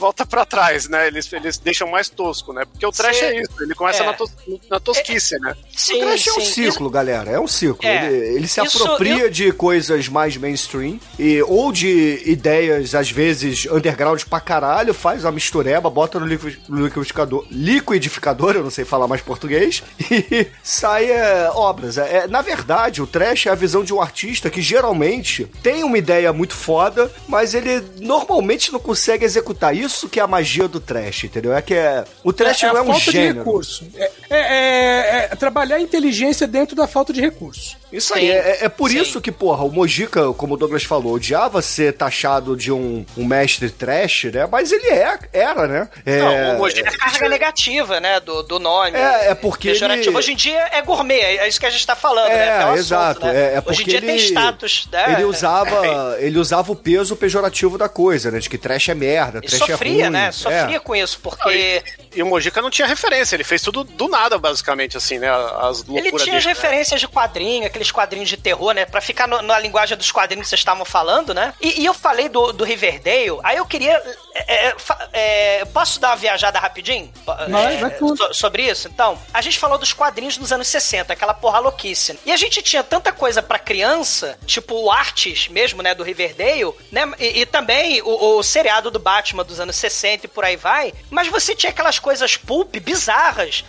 [0.00, 1.06] volta pra trás, né?
[1.06, 2.64] Eles, eles deixam mais tosco, né?
[2.64, 3.24] Porque o trash Sim.
[3.26, 4.06] é isso, ele começa É.
[4.06, 4.30] na, tos,
[4.68, 5.54] na tosquice, né?
[5.76, 6.70] Sim, o trash é um sim.
[6.70, 7.30] ciclo, galera.
[7.30, 7.86] É um ciclo.
[7.86, 8.06] É.
[8.06, 13.66] Ele, ele se Isso- apropria de coisas mais mainstream e, ou de ideias, às vezes,
[13.66, 19.20] underground pra caralho, faz uma mistureba, bota no liquidificador, liquidificador, eu não sei falar mais
[19.20, 21.98] português, e sai é, obras.
[21.98, 25.84] É, é, na verdade, o trash é a visão de um artista que geralmente tem
[25.84, 29.74] uma ideia muito foda, mas ele normalmente não consegue executar.
[29.76, 31.54] Isso que é a magia do trash, entendeu?
[31.54, 32.04] É que é.
[32.24, 33.38] O trash é, não é a um falta de gênero.
[33.38, 33.86] recurso.
[33.96, 37.76] É, é- é- é trabalhar a inteligência dentro da falta de recurso.
[37.92, 39.00] Isso aí, é, é por sim.
[39.00, 43.24] isso que, porra, o Mojica, como o Douglas falou, odiava ser taxado de um, um
[43.24, 44.46] mestre trash, né?
[44.50, 45.88] Mas ele é, era, né?
[46.06, 48.96] É, Não, o Mojica É a carga negativa, né, do, do nome.
[48.96, 51.96] É, é porque ele- Hoje em dia é gourmet, é isso que a gente tá
[51.96, 52.46] falando, né?
[52.48, 53.26] É, o assunto, exato.
[53.26, 53.34] né?
[53.36, 55.12] É, é Hoje porque em dia ele, tem status, né?
[55.14, 58.38] Ele usava, ele usava o peso pejorativo da coisa, né?
[58.38, 60.10] De que trash é merda, trash é sofria, ruim.
[60.12, 60.32] né?
[60.32, 60.80] Sofria É.
[60.80, 61.82] com isso, porque
[62.14, 65.28] e, e o Mojica não tinha referência, ele fez tudo do nada, basicamente, assim, né?
[65.30, 66.48] As loucuras ele tinha as dele, né?
[66.52, 68.84] referências de quadrinho, aqueles quadrinhos de terror, né?
[68.86, 71.54] Pra ficar no- na linguagem dos quadrinhos que vocês estavam falando, né?
[71.60, 74.00] E, e eu falei do, do Riverdale, aí eu queria.
[74.34, 74.74] é, é,
[75.12, 77.12] é, posso dar uma viajada rapidinho?
[77.24, 78.16] Vai, vai tudo.
[78.16, 78.88] so- sobre isso?
[78.88, 82.18] Então, a gente falou dos quadrinhos dos anos 60, aquela porra louquice.
[82.24, 85.94] E a gente tinha tanta coisa pra criança, tipo o Artes mesmo, né?
[85.94, 87.10] Do Riverdale, né?
[87.18, 90.92] E, e também o, o seriado do Batman dos anos 60 e por aí vai.
[91.10, 93.64] Mas você tinha aquelas coisas pulp bizarras,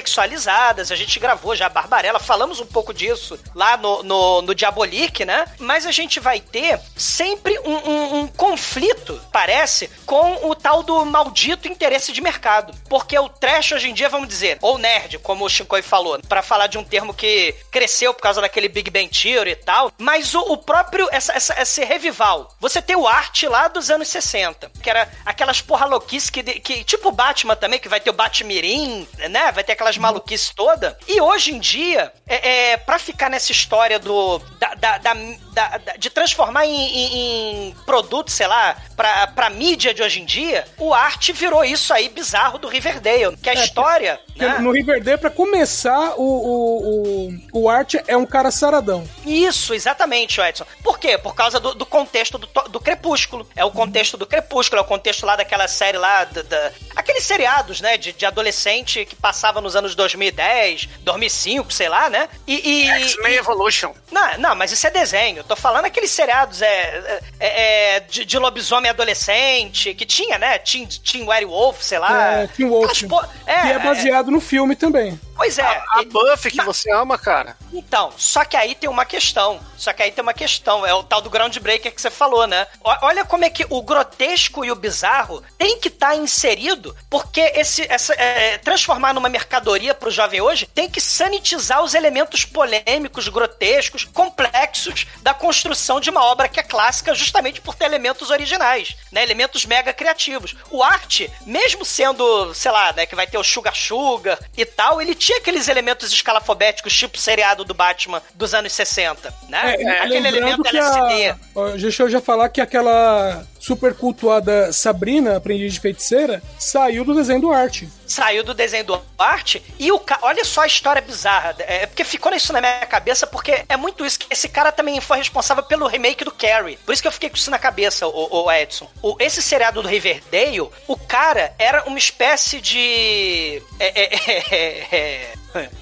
[0.00, 0.90] hipersexualizadas.
[0.92, 5.24] A gente gravou já a Barbarella, falamos um pouco disso lá no, no, no Diabolique,
[5.24, 5.44] né?
[5.58, 11.04] Mas a gente vai ter sempre um, um- um conflito, parece, com o tal do
[11.04, 12.74] maldito interesse de mercado.
[12.88, 16.42] Porque o trash hoje em dia, vamos dizer, ou nerd, como o Shinkoi falou, pra
[16.42, 20.34] falar de um termo que cresceu por causa daquele Big Bang Theory e tal, mas
[20.34, 22.54] o, o próprio, essa, essa, esse revival.
[22.60, 26.84] Você tem o arte lá dos anos 60, que era aquelas porra louquice que, que
[26.84, 29.52] tipo o Batman também, que vai ter o Batmirim, né?
[29.52, 30.96] Vai ter aquelas maluquices toda.
[31.08, 35.14] E hoje em dia, é, é para ficar nessa história do da, da- da-
[35.52, 40.24] da- de transformar em, em- em produto, sei lá, pra, pra mídia de hoje em
[40.24, 44.58] dia, o arte virou isso aí bizarro do Riverdale, que a história, Porque né?
[44.58, 49.08] No Riverdale, pra começar, o, o, o, o Art é um cara saradão.
[49.24, 50.66] Isso, exatamente, Edson.
[50.82, 51.16] Por quê?
[51.16, 53.48] Por causa do, do contexto do, do Crepúsculo.
[53.56, 57.24] É o contexto do Crepúsculo, é o contexto lá daquela série lá, da, da- aqueles
[57.24, 62.28] seriados, né, de, de adolescente que passava nos anos 2010, 2005, sei lá, né?
[62.46, 62.84] E...
[62.84, 63.92] e- X-Men e- Evolution.
[64.10, 65.38] não, não, mas isso é desenho.
[65.38, 70.58] Eu tô falando aqueles seriados é, é, é, de, de lobisomem adolescente, que tinha, né?
[70.58, 72.32] Teen, teen Werewolf, sei lá.
[72.42, 73.02] É, Teen Wolf.
[73.08, 75.18] Po- é, que é baseado no filme também.
[75.36, 75.62] Pois é.
[75.64, 77.56] A, a Buffy que Mas- você ama, cara.
[77.72, 79.60] então, só que aí tem uma questão.
[79.76, 80.84] Só que aí tem uma questão.
[80.86, 82.66] É o tal do groundbreaker que você falou, né?
[82.82, 87.40] O- Olha como é que o grotesco e o bizarro tem que estar inserido, porque
[87.54, 93.28] esse, essa, é, transformar numa mercadoria pro jovem hoje tem que sanitizar os elementos polêmicos,
[93.28, 98.96] grotescos, complexos da construção de uma obra que é clássica justamente por ter elementos originais,
[99.12, 99.22] né?
[99.22, 100.56] Elementos mega criativos.
[100.70, 105.00] O arte, mesmo sendo, sei lá, né, que vai ter o Sugar Sugar e tal,
[105.00, 109.74] ele tinha aqueles elementos escalafobéticos, tipo seriado do Batman dos anos 60, né?
[109.74, 111.34] É, Aquele lembrando elemento LSD.
[111.56, 117.12] a, deixa eu já falar que aquela super cultuada Sabrina, aprendiz de feiticeira, saiu do
[117.12, 117.88] desenho do arte.
[118.06, 120.20] saiu do desenho do arte e o ca...
[120.22, 121.56] olha só a história bizarra.
[121.58, 125.18] É porque ficou isso na minha cabeça, porque é muito isso esse cara também foi
[125.18, 126.78] responsável pelo remake do Carrie.
[126.86, 128.88] Por isso que eu fiquei com isso na cabeça, o, o Edson.
[129.02, 133.60] O, esse seriado do Riverdale, o cara era uma espécie de.
[133.80, 134.14] é, é,
[134.54, 135.32] é, é,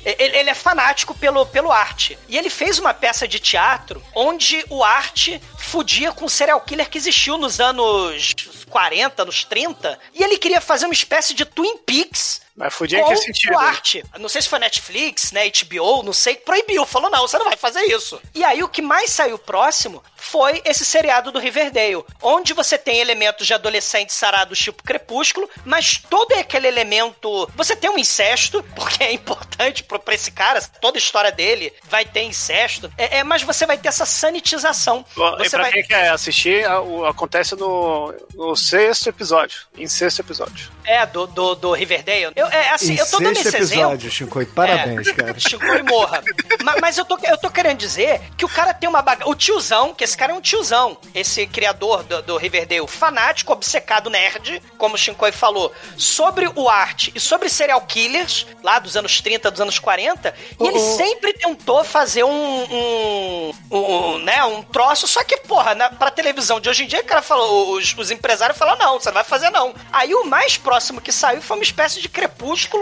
[0.05, 2.19] ele, ele é fanático pelo, pelo arte.
[2.29, 6.89] E ele fez uma peça de teatro onde o arte fudia com o serial killer
[6.89, 8.35] que existiu nos anos
[8.69, 9.99] 40, nos 30.
[10.13, 13.55] E ele queria fazer uma espécie de Twin Peaks Mas fudia com que sentido?
[13.55, 14.05] o arte.
[14.19, 16.87] Não sei se foi Netflix, né, HBO, não sei, proibiu.
[16.87, 18.21] Falou, não, você não vai fazer isso.
[18.35, 22.99] E aí o que mais saiu próximo foi esse seriado do Riverdale, onde você tem
[22.99, 27.51] elementos de adolescentes sarados tipo Crepúsculo, mas todo aquele elemento...
[27.57, 31.73] Você tem um incesto, porque é importante pra, pra esse cara, toda a história dele
[31.85, 35.05] vai ter incesto, é, é, mas você vai ter essa sanitização.
[35.15, 35.73] E Você pra vai...
[35.73, 36.65] quem quer assistir,
[37.09, 39.67] acontece no, no sexto episódio.
[39.77, 40.71] Em sexto episódio.
[40.85, 42.33] É, do, do, do Riverdale.
[42.37, 43.65] Eu, eu, é, assim, em eu tô dando esse exemplo.
[43.65, 44.47] episódio, Shinkoi.
[44.47, 45.35] Parabéns, cara.
[45.39, 46.23] Chico e morra.
[46.63, 49.31] Ma- mas, eu, tô, eu tô querendo dizer que o cara tem uma bagagem.
[49.31, 54.11] O tiozão, que esse cara é um tiozão, esse criador do, do Riverdale, fanático, obcecado
[54.11, 59.21] nerd, como o Shinkoi falou, sobre o arte e sobre serial killers, lá dos anos
[59.21, 65.07] 30, dos anos 40, e ele sempre tentou fazer um, um, um, né, um troço,
[65.07, 68.11] só que, porra, na, pra televisão de hoje em dia, o cara falou, os, os
[68.11, 69.75] empresários falaram, não, você não vai fazer não.
[69.93, 72.34] Aí o mais próximo que saiu foi uma espécie de crepúsculo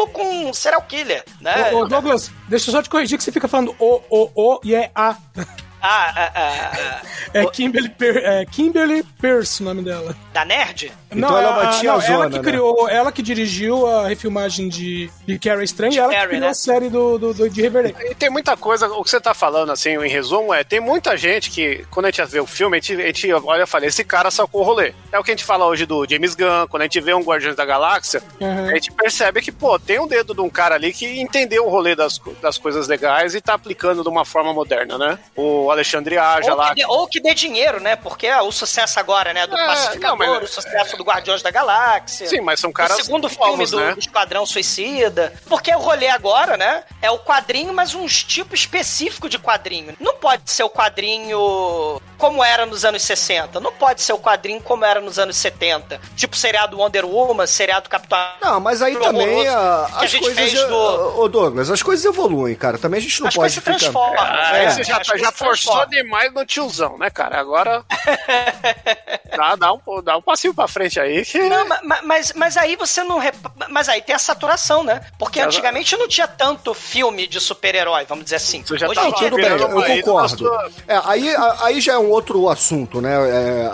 [0.08, 1.72] com um serial killer, né?
[1.72, 4.60] Ô, ô, Douglas, deixa eu só te corrigir que você fica falando o, o, o
[4.64, 5.16] e é a.
[5.84, 7.02] Ah, ah, ah, ah,
[7.34, 10.14] É Kimberly, Per- é Kimberly Pierce o nome dela.
[10.32, 10.92] da nerd?
[11.14, 12.42] Então ela é uma a- tiazona, ela que né?
[12.42, 16.40] criou, ela que dirigiu a refilmagem de, de Carrie Estranha e ela que Carrie, criou
[16.42, 16.48] né?
[16.48, 17.94] a série do, do, do- de Riverdale.
[18.10, 21.16] E tem muita coisa, o que você tá falando, assim, em resumo, é, tem muita
[21.16, 23.86] gente que, quando a gente vê o filme, a gente, a gente olha e fala,
[23.86, 24.94] esse cara sacou o rolê.
[25.10, 27.22] É o que a gente fala hoje do James Gunn, quando a gente vê um
[27.22, 28.68] Guardiões da Galáxia, Uhum.
[28.68, 31.68] a gente percebe que, pô, tem um dedo de um cara ali que entendeu o
[31.70, 35.18] rolê das, das coisas legais e tá aplicando de uma forma moderna, né?
[35.36, 36.68] O Alexandre Aja Ou lá.
[36.70, 37.96] que, dê, ou que dê dinheiro, né?
[37.96, 39.46] Porque é o sucesso agora, né?
[39.46, 42.26] Do É, Pacificador, não, mas- o sucesso do Guardiões da Galáxia.
[42.26, 43.92] Sim, mas são caras o segundo filme novos, do, né?
[43.94, 45.32] do Esquadrão Suicida.
[45.48, 46.84] Porque o rolê agora, né?
[47.00, 49.94] É o quadrinho, mas um tipo específico de quadrinho.
[50.00, 53.58] Não pode ser o quadrinho como era nos anos 60.
[53.60, 56.00] Não pode ser o quadrinho como era nos anos 70.
[56.16, 58.18] Tipo seriado Wonder Woman, seriado Capitão...
[58.40, 60.50] Não, mas aí também a- que a as gente coisas.
[60.52, 62.78] fez do- Ô, Douglas, as coisas evoluem, cara.
[62.78, 63.78] Também a gente não As pode coisas se ficar.
[63.78, 64.22] transformam.
[64.24, 65.88] Ah, É, aí você já, as coisas já forçou transformam.
[66.02, 67.40] demais no tiozão, né, cara?
[67.40, 67.84] Agora.
[69.36, 71.38] dá, dá, um, dá um passinho pra frente aí que.
[71.38, 73.18] Não, ma- ma- mas, mas aí você não.
[73.18, 75.00] repa- Mas aí tem a saturação, né?
[75.18, 78.62] Porque antigamente não tinha tanto filme de super-herói, vamos dizer assim.
[78.66, 79.50] Você já Hoje tá em dia Tudo bem,
[79.98, 80.50] eu concordo.
[80.88, 83.12] É, aí, aí já é um outro assunto, né?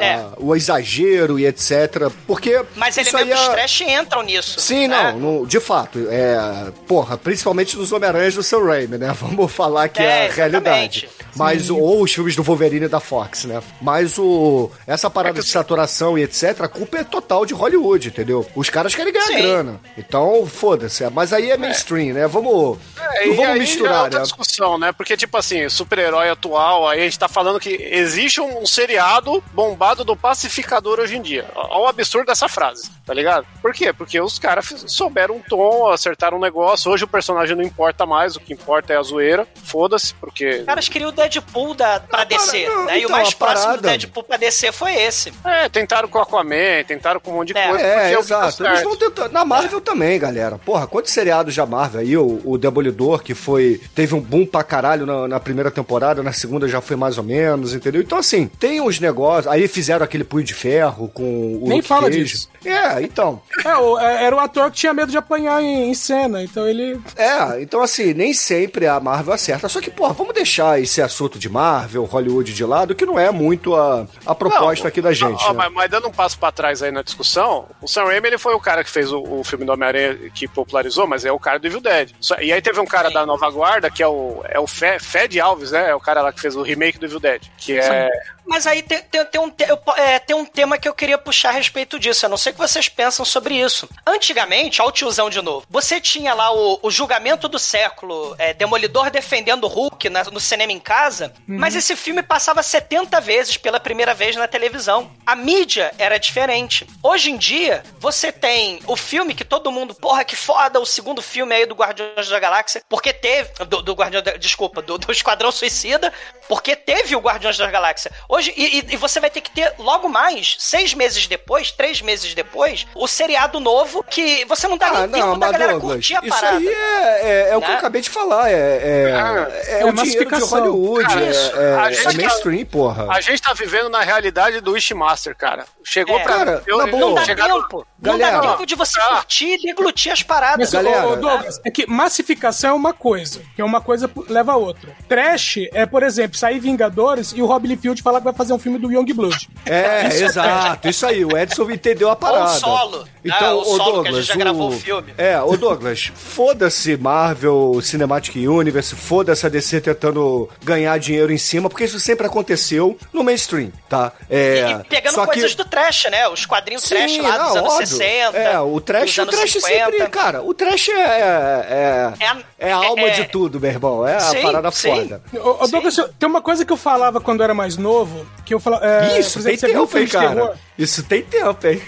[0.00, 0.14] É, É.
[0.14, 2.10] a- o exagero e etc.
[2.26, 2.62] Porque.
[2.76, 4.60] Mas elementos é- trash entram nisso.
[4.60, 5.12] Sim, né?
[5.12, 6.06] não, no- de fato.
[6.10, 9.12] É, porra, principalmente dos Homem-Aranhas do Sam Raimi, né?
[9.20, 10.98] Vamos falar que é, É, a realidade.
[11.06, 11.08] exatamente.
[11.34, 13.62] Mas, ou os filmes do Wolverine da Fox, né?
[13.80, 18.46] Mas o, essa parada de saturação e etc, a culpa é total de Hollywood, entendeu?
[18.54, 19.42] Os caras querem ganhar Sim.
[19.42, 19.80] grana.
[19.96, 21.08] Então, foda-se.
[21.10, 22.26] Mas aí é mainstream, né?
[22.26, 24.24] Vamos, É, não vamos aí misturar, é outra né?
[24.24, 24.92] discussão, né?
[24.92, 30.04] Porque, tipo assim, super-herói atual, aí a gente tá falando que existe um seriado bombado
[30.04, 31.46] do pacificador hoje em dia.
[31.54, 33.46] Olha o absurdo dessa frase, tá ligado?
[33.60, 33.92] Por quê?
[33.92, 36.90] Porque os caras souberam um tom, acertaram um negócio.
[36.90, 39.46] Hoje o personagem não importa mais, o que importa é a zoeira.
[39.64, 40.48] Foda-se, porque.
[40.60, 42.94] Os caras queriam o Deadpool da, pra DC, para- não, né?
[42.98, 45.32] e o então, mais próximo do Deadpool pra DC foi esse.
[45.44, 47.84] É, tentaram com o Aquaman, tentaram com um monte de É, coisa.
[47.84, 48.66] É, deu exato.
[48.66, 49.32] Eles vão tentando.
[49.32, 50.58] Na Marvel também, galera.
[50.58, 52.16] Porra, quantos seriados já Marvel aí?
[52.16, 53.80] O, o Demolidor, que foi.
[53.94, 57.24] Teve um boom pra caralho na, na primeira temporada, na segunda já foi mais ou
[57.24, 58.00] menos, entendeu?
[58.02, 59.46] Então, assim, tem uns negócios.
[59.52, 61.68] Aí fizeram aquele punho de ferro com o.
[61.68, 62.24] Nem Luke fala Cage.
[62.24, 62.48] disso.
[62.64, 63.40] É, então.
[63.64, 66.66] É, o- é, era o ator que tinha medo de apanhar em, em cena, então
[66.66, 67.00] ele.
[67.16, 69.68] É, então assim, nem sempre a Marvel acerta.
[69.68, 73.30] Só que, porra, vamos deixar esse assunto de Marvel, Hollywood de lado, que não é
[73.30, 75.42] muito a, a proposta Não, aqui da gente.
[75.44, 75.54] ó, né?
[75.58, 78.54] mas, mas dando um passo pra trás aí na discussão, o Sam Raimi ele foi
[78.54, 81.58] o cara que fez o, o filme do Homem-Aranha que popularizou, mas é o cara
[81.58, 82.10] do Evil Dead.
[82.40, 85.38] E aí teve um cara da Nova Guarda, que é o, é o Fe- Fed
[85.40, 85.90] Alves, né?
[85.90, 87.42] É o cara lá que fez o remake do Evil Dead.
[87.56, 88.10] Que é.
[88.48, 91.50] Mas aí tem, tem, tem um, eu é, tem um tema que eu queria puxar
[91.50, 92.24] a respeito disso.
[92.24, 93.88] Eu não sei o que vocês pensam sobre isso.
[94.06, 98.54] Antigamente, ó o tiozão de novo, você tinha lá o, o julgamento do século, é,
[98.54, 103.56] Demolidor defendendo o Hulk na- no cinema em casa, mas esse filme passava 70 vezes
[103.56, 105.10] pela primeira vez na televisão.
[105.26, 106.86] A mídia era diferente.
[107.02, 111.20] Hoje em dia, você tem o filme que todo mundo, porra, que foda, o segundo
[111.20, 113.50] filme aí do Guardiões da Galáxia, porque teve.
[113.66, 116.12] Do, do Guardião da, Desculpa, do, do Esquadrão Suicida,
[116.48, 118.10] porque teve o Guardiões da Galáxia.
[118.28, 122.34] Hoje, e, e- você vai ter que ter logo mais, seis meses depois, três meses
[122.34, 125.72] depois, o seriado novo, que você não dá Ah, nem tempo não, da mas galera
[125.72, 126.56] Douglas, curtir a isso parada.
[126.56, 127.74] aí é, é, é o que Né?
[127.74, 128.50] eu acabei de falar.
[128.50, 130.48] É, é, Ah, é, é o dinheiro de massificação.
[130.58, 131.04] Hollywood.
[131.06, 131.56] Cara, é- isso.
[131.60, 133.06] é, A é, gente mainstream, porra.
[133.12, 135.64] A gente tá vivendo na realidade do Wishmaster, cara.
[135.84, 136.22] Chegou É.
[136.22, 136.36] pra.
[136.38, 136.98] Cara, na boa.
[137.00, 137.86] Não dá tempo.
[138.00, 139.16] Não Galera, dá tempo de você ah.
[139.16, 140.58] curtir e deglutir as paradas.
[140.58, 144.52] Mas, galera, ô, Douglas, é que massificação é uma coisa, que é uma coisa leva
[144.52, 144.94] a outra.
[145.08, 148.58] Trash é, por exemplo, sair Vingadores e o Rob Liefeld falar que vai fazer um
[148.58, 149.48] filme do Youngblood.
[149.66, 151.24] É, exato, isso aí.
[151.24, 152.48] O Edson entendeu a parada.
[152.50, 153.34] solo, né?
[153.36, 155.14] Então, O ô solo que a Douglas, gente já gravou o filme.
[155.18, 161.68] É, ô Douglas, foda-se Marvel Cinematic Universe, foda-se a DC tentando ganhar dinheiro em cima,
[161.68, 164.12] porque isso sempre aconteceu no mainstream, tá?
[164.30, 165.56] É, E pegando só coisas que...
[165.56, 166.28] do trash, né?
[166.28, 167.86] Os quadrinhos Sim, trash lá dos não, anos óbvio.
[167.86, 168.38] 60.
[168.38, 169.68] É, o trash, dos o trash 50.
[169.84, 173.70] sempre, cara, o trash é, é, É a- é a alma é- de tudo, meu
[173.70, 174.06] irmão.
[174.06, 174.88] É Sim, a parada sim.
[174.94, 175.22] foda.
[175.34, 178.54] Ô, ô, Douglas, tem uma coisa que eu falava quando eu era mais novo, que
[178.54, 178.84] eu falava.
[178.86, 180.34] É, Isso, tem tempo, hein, terror?
[180.48, 180.58] cara.
[180.78, 181.82] Isso tem tempo, hein?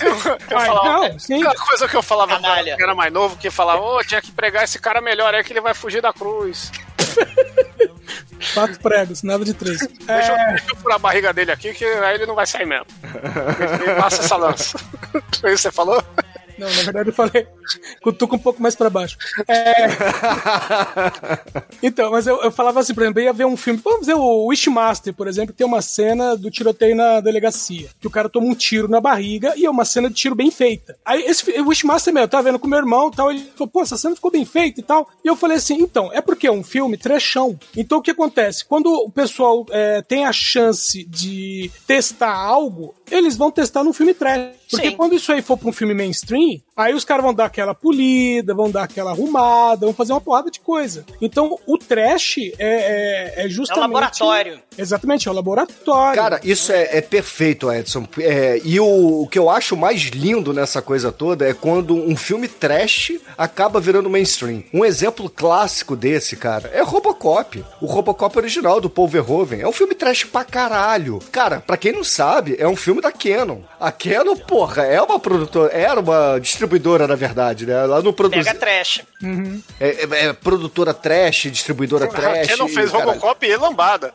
[0.00, 0.12] Eu
[0.56, 1.42] Ah, falava Não, sim.
[1.42, 2.72] Aquela coisa que eu falava Canalha.
[2.72, 5.42] quando eu era mais novo, que falava, ô, tinha que pregar esse cara melhor, é
[5.42, 6.70] que ele vai fugir da cruz.
[8.54, 9.78] Quatro pregos, nada de três.
[9.78, 12.46] Deixa, eu, É, deixa eu furar a barriga dele aqui, que aí ele não vai
[12.46, 12.86] sair mesmo.
[13.82, 14.78] Ele passa essa lança.
[15.40, 16.02] Foi isso que você falou?
[16.58, 17.46] não, na verdade eu falei,
[18.02, 19.16] cutuca um pouco mais pra baixo.
[19.48, 19.74] É,
[21.82, 24.14] então, mas eu, eu falava assim, por exemplo, eu ia ver um filme, vamos ver
[24.14, 28.46] o Wishmaster, por exemplo, tem uma cena do tiroteio na delegacia, que o cara toma
[28.46, 30.96] um tiro na barriga e é uma cena de tiro bem feita.
[31.04, 33.68] Aí esse o Wishmaster, meu, eu tava vendo com meu irmão e tal, ele falou,
[33.68, 35.08] pô, essa cena ficou bem feita e tal.
[35.24, 37.58] E eu falei assim, então, é porque é um filme trechão.
[37.76, 38.64] Então o que acontece?
[38.64, 44.14] Quando o pessoal é, tem a chance de testar algo, eles vão testar num filme
[44.14, 44.56] trash.
[44.70, 44.96] Porque Sim.
[44.96, 48.54] quando isso aí for pra um filme mainstream, aí os caras vão dar aquela polida,
[48.54, 51.06] vão dar aquela arrumada, vão fazer uma porrada de coisa.
[51.22, 53.80] Então, o trash é, é, é justamente...
[53.80, 54.60] laboratório.
[54.78, 56.20] Exatamente, é o laboratório.
[56.20, 58.06] Cara, isso é, é perfeito, Edson.
[58.18, 62.16] É, e o, o que eu acho mais lindo nessa coisa toda é quando um
[62.16, 64.62] filme trash acaba virando mainstream.
[64.72, 67.64] Um exemplo clássico desse, cara, é Robocop.
[67.80, 69.60] O Robocop original do Paul Verhoeven.
[69.60, 71.20] É um filme trash pra caralho.
[71.32, 73.60] Cara, pra quem não sabe, é um filme da Canon.
[73.80, 77.74] A Canon, porra, é uma produtora, era uma distribuidora, na verdade, né?
[77.74, 78.46] Ela não produz.
[78.46, 79.02] Pega trash.
[79.80, 82.48] É, é- é produtora trash, distribuidora trash.
[82.48, 84.12] Quem não fez cara, Robocop e lambada.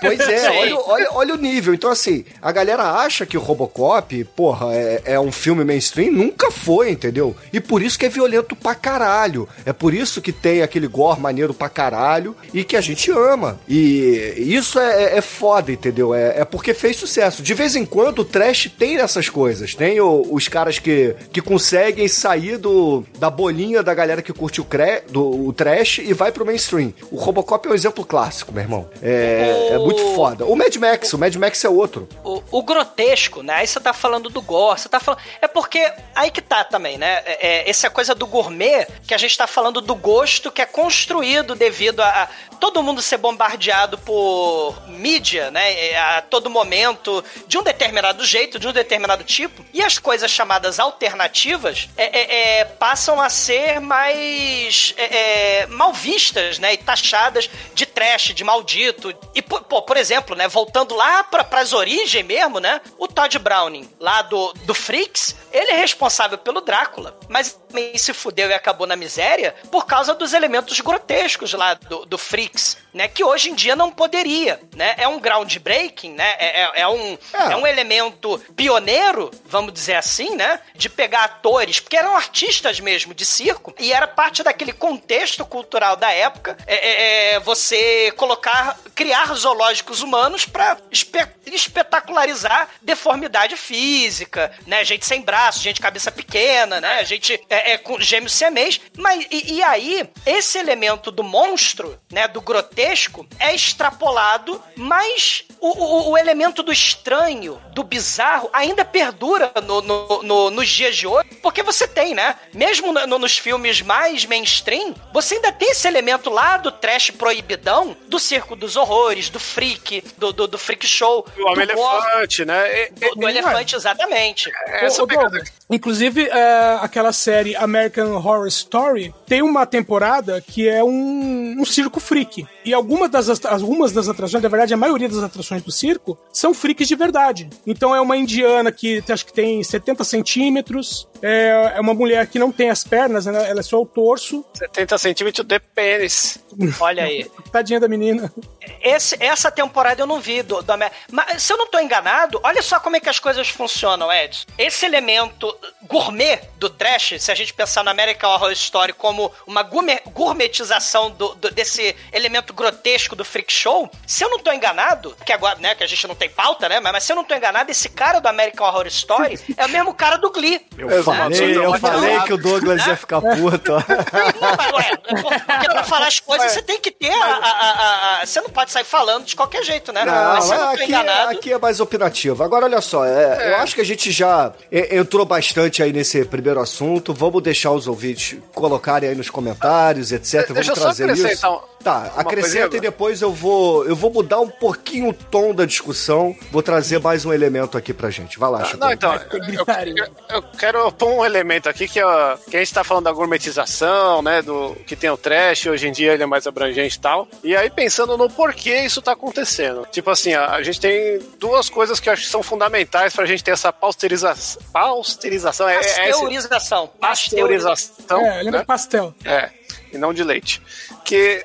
[0.00, 1.72] Pois é, olha, olha, olha o nível.
[1.74, 6.12] Então, assim, a galera acha que o Robocop, porra, é, é um filme mainstream.
[6.12, 7.34] Nunca foi, entendeu?
[7.52, 9.48] E por isso que é violento pra caralho.
[9.64, 13.58] É por isso que tem aquele gore maneiro pra caralho e que a gente ama.
[13.68, 16.14] E isso é, é foda, entendeu?
[16.14, 17.42] É, é porque fez sucesso.
[17.42, 19.74] De vez em quando o trash tem essas coisas.
[19.74, 24.60] Tem o- os caras que, que conseguem sair do, da bolinha da galera que curte
[24.60, 26.92] o, cre, do, o trash e vai pro mainstream.
[27.10, 28.90] O Robocop é um exemplo clássico, meu irmão.
[29.02, 30.44] É, é muito foda.
[30.44, 32.08] O Mad Max, o Mad Max é outro.
[32.24, 33.54] O, o grotesco, né?
[33.54, 35.20] Aí você tá falando do gore, você tá falando.
[35.40, 35.90] É porque.
[36.14, 37.22] Aí que tá também, né?
[37.24, 40.66] É, é, essa coisa do gourmet, que a gente tá falando do gosto que é
[40.66, 45.72] construído devido a, a todo mundo ser bombardeado por mídia, né?
[45.72, 49.64] é, A todo momento, de um determinado jeito, de um determinado tipo.
[49.72, 55.92] E as coisas chamadas alternativas é, é, é, passam a ser mais é, é, mal
[55.92, 56.74] vistas, né?
[56.74, 59.14] E taxadas de trash, de maldito.
[59.34, 60.48] E, pô, por exemplo, né?
[60.48, 62.80] Voltando lá pra, pras origens mesmo, né?
[62.98, 67.18] O Todd Browning, lá do, do Freaks, ele é responsável pelo Drácula.
[67.28, 72.06] Mas também se fudeu e acabou na miséria por causa dos elementos grotescos lá do,
[72.06, 73.08] do Freaks, né?
[73.08, 74.94] Que hoje em dia não poderia, né?
[74.96, 76.34] É um groundbreaking, né?
[76.38, 77.52] É, é, é um, É.
[77.52, 80.60] é um elemento pioneiro, vamos dizer assim, né?
[80.74, 85.96] De pegar atores, porque eram artistas mesmo de circo, e era parte daquele contexto cultural
[85.96, 94.52] da época, é, é, é você colocar, criar zoológicos humanos pra espe espetacularizar deformidade física,
[94.66, 94.84] né?
[94.84, 97.04] Gente sem braço, gente cabeça pequena, né?
[97.04, 98.80] Gente é, é, com gêmeos siamês.
[98.96, 102.28] Mas, e, e aí, esse elemento do monstro, né?
[102.28, 109.50] Do grotesco, é extrapolado, mas o, o, o elemento do estranho, do bizarro, ainda perdura
[109.64, 112.36] no, no- no- nos dias de hoje, porque você tem, né?
[112.52, 117.96] Mesmo no- nos filmes mais mainstream, você ainda tem esse elemento lá do trash proibidão,
[118.06, 122.04] do circo dos horrores, do freak, do, do, do freak show, O Homem do gore,
[122.06, 122.82] Elefante, né?
[122.84, 124.50] E- do, do elefante, exatamente.
[124.66, 130.66] É, essa pegada- Douglas, Inclusive, é, aquela série American Horror Story tem uma temporada que
[130.68, 132.46] é um, um circo freak.
[132.64, 136.52] E algumas das, algumas das atrações, na verdade, a maioria das atrações do circo, são
[136.54, 137.48] freaks de verdade.
[137.66, 142.38] Então é uma indiana que acho que tem 70 centímetros, é, é uma mulher que
[142.38, 144.44] não tem as pernas, né, ela é só o torso.
[144.54, 146.38] 70 centímetros de pênis.
[146.80, 147.30] Olha aí.
[147.50, 148.32] Tadinha da menina.
[148.82, 152.40] Esse- essa temporada eu não vi do, do Amer- Mas se eu não tô enganado,
[152.42, 154.46] olha só como é que as coisas funcionam, Edson.
[154.56, 159.62] Esse elemento gourmet do trash, se a gente pensar no American Horror Story como uma
[159.62, 165.16] gourmet- gourmetização do- do- desse elemento grotesco do freak show, se eu não tô enganado,
[165.24, 167.24] que agora, né, que a gente não tem pauta, né, mas, mas se eu não
[167.24, 170.64] tô enganado, esse cara do American Horror Story é o mesmo cara do Glee.
[170.76, 171.20] Eu falei,
[171.64, 173.72] eu falei que o Douglas ia ficar puto.
[173.72, 178.20] Não, mas, ué, porque pra falar as coisas você tem que ter a, a- a-
[178.22, 180.04] a- Você não pode sair falando de qualquer jeito, né?
[180.04, 181.30] Não, mas eu não aqui, enganado.
[181.30, 182.42] aqui é mais opinativo.
[182.42, 186.24] Agora, olha só, é, eu acho que a gente já é, entrou bastante aí nesse
[186.24, 187.14] primeiro assunto.
[187.14, 190.48] Vamos deixar os ouvintes colocarem aí nos comentários, etc.
[190.48, 191.48] Vamos Deixa só trazer isso.
[191.48, 195.54] um- Tá, uma acrescenta e depois eu vou, eu vou mudar um pouquinho o tom
[195.54, 196.34] da discussão.
[196.50, 198.36] Vou trazer mais um elemento aqui pra gente.
[198.36, 198.78] Vai lá, Chico.
[198.80, 202.74] Não, então, eu, eu- eu quero pôr um elemento aqui que, ó, que a gente
[202.74, 206.26] tá falando da gourmetização, né, do que tem o trash, hoje em dia ele é
[206.26, 207.28] mais abrangente e tal.
[207.44, 209.86] E aí pensando no por que isso tá acontecendo.
[209.92, 213.26] Tipo assim, a, a gente tem duas coisas que eu acho que são fundamentais pra
[213.26, 214.62] gente ter essa pasteurização.
[214.72, 216.86] Pasteurização é, é Pasteurização.
[216.98, 218.24] pasteurização.
[218.24, 218.64] É, lembra né?
[218.64, 219.14] pastel.
[219.22, 219.50] É,
[219.92, 220.62] e não de leite.
[221.04, 221.44] Que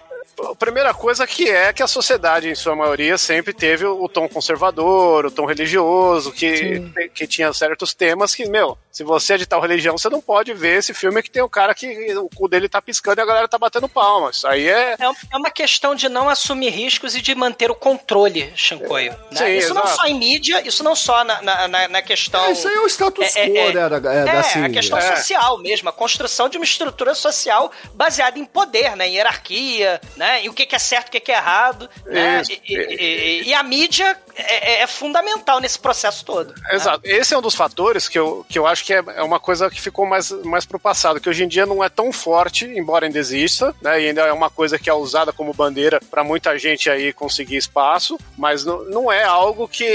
[0.50, 4.08] a primeira coisa que é que a sociedade, em sua maioria, sempre teve o, o
[4.08, 6.82] tom conservador, o tom religioso, que,
[7.14, 10.54] que tinha certos temas que, meu, se você é de tal religião, você não pode
[10.54, 13.26] ver esse filme que tem o cara que o cu dele tá piscando e a
[13.26, 14.38] galera tá batendo palmas.
[14.38, 14.96] Isso aí é.
[15.00, 19.12] É um- é uma questão de não assumir riscos e de manter o controle, Shankoio.
[19.32, 19.38] né?
[19.40, 19.98] Sim, isso não exato.
[20.00, 22.46] só em mídia, isso não só na, na, na- na questão.
[22.46, 23.90] É, isso aí é o status É, quo, é, né?
[24.00, 25.16] da- é, É, assim, a questão é.
[25.16, 29.08] social mesmo, a construção de uma estrutura social baseada em poder, né?
[29.08, 30.44] Em hierarquia, né?
[30.44, 31.90] E o que que é certo, o que que é errado.
[32.06, 32.44] Né?
[32.48, 36.54] E, e- e- e a mídia é, é fundamental nesse processo todo.
[36.54, 36.70] né?
[36.76, 37.02] Exato.
[37.04, 39.70] Esse é um dos fatores que eu, que eu acho que é, é uma coisa
[39.70, 43.06] que ficou mais, mais pro passado, que hoje em dia não é tão forte, embora
[43.06, 44.02] ainda exista, né?
[44.02, 47.58] E ainda é uma coisa que é usada como bandeira para muita gente aí conseguir
[47.58, 49.86] espaço, mas não, não é algo que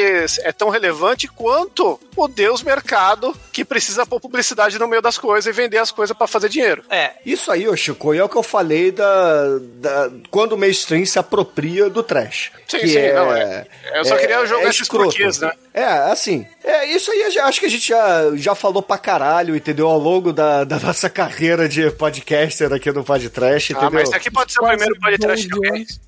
[0.40, 5.46] é tão relevante quanto o Deus mercado que precisa pôr publicidade no meio das coisas
[5.46, 6.82] e vender as coisas para fazer dinheiro.
[6.90, 7.12] É.
[7.26, 11.18] Isso aí, ô Chico, é o que eu falei da, da- quando o mainstream se
[11.18, 12.50] apropria do trash.
[12.66, 15.10] Sim, que sim, é, não, é- eu só queria jogar esses escroto.
[15.10, 15.52] porquês, né?
[15.74, 18.98] É, assim, é, isso aí eu já- acho que a gente já, já falou pra
[18.98, 19.88] caralho, entendeu?
[19.88, 23.92] Ao longo da, da nossa carreira de podcaster aqui no Podcast, Ah, entendeu?
[24.00, 26.00] mas esse aqui pode ser o primeiro podcast 12 que anos.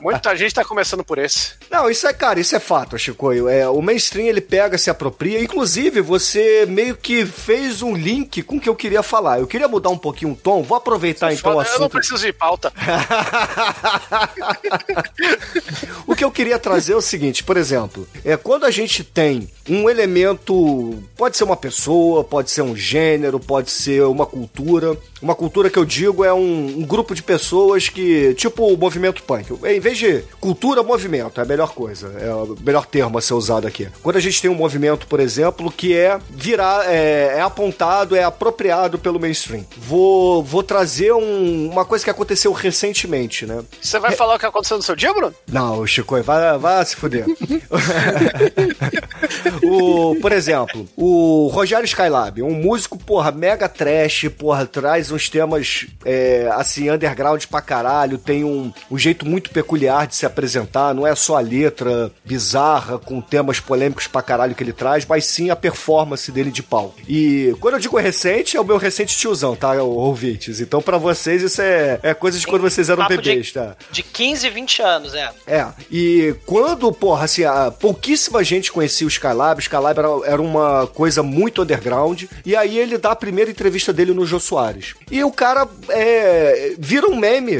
[0.00, 1.52] Muita gente tá começando por esse.
[1.70, 3.48] Não, isso é, cara, isso é fato, Chicoio.
[3.48, 5.40] É, o mainstream ele pega, se apropria.
[5.42, 9.38] Inclusive, você meio que fez um link com o que eu queria falar.
[9.40, 10.62] Eu queria mudar um pouquinho o tom.
[10.62, 11.92] Vou aproveitar então o Foda, eu não assunto.
[11.98, 12.72] preciso de pauta.
[16.06, 19.48] o que eu queria trazer é o seguinte, por exemplo, é quando a gente tem
[19.68, 24.96] um elemento, pode ser uma pessoa, pode ser um gênero, pode ser uma cultura.
[25.20, 29.22] Uma cultura que eu digo é um, um grupo de pessoas que, tipo o movimento
[29.22, 29.52] punk.
[29.66, 33.34] Em vez de cultura, movimento é a melhor coisa, é o melhor termo a ser
[33.34, 33.88] usado aqui.
[34.02, 38.22] Quando a gente tem um movimento, por exemplo, que é virar, é, é apontado, é
[38.22, 39.64] apropriado pelo mainstream.
[39.76, 43.62] Vou, vou trazer um- uma coisa que aconteceu recentemente, né?
[43.80, 45.34] Você vai falar o que aconteceu no seu dia, Bruno?
[45.50, 47.26] Não, Chico, vai, vai se fuder.
[49.62, 55.86] o, por exemplo, o Rogério Skylab, um músico, porra, mega trash, porra, traz uns temas,
[56.04, 61.06] é, assim, underground pra caralho, tem um, um jeito muito peculiar de se apresentar, não
[61.06, 65.50] é só a letra bizarra, com temas polêmicos pra caralho que ele traz, mas sim
[65.50, 66.94] a performance dele de pau.
[67.08, 70.60] E quando eu digo recente, é o meu recente tiozão, tá, ouvintes?
[70.60, 73.76] Então pra vocês isso é, é coisa de quando vocês eram bebês, de, tá?
[73.90, 75.30] de 15, 20 anos, é.
[75.46, 80.86] É, e quando, porra, assim, a, pouquíssima gente conhecia o Skylab, Skylab era, era uma
[80.86, 84.94] coisa muito underground, e aí ele dá a primeira entrevista dele no Jô Soares.
[85.10, 87.56] E o cara é, vira um meme,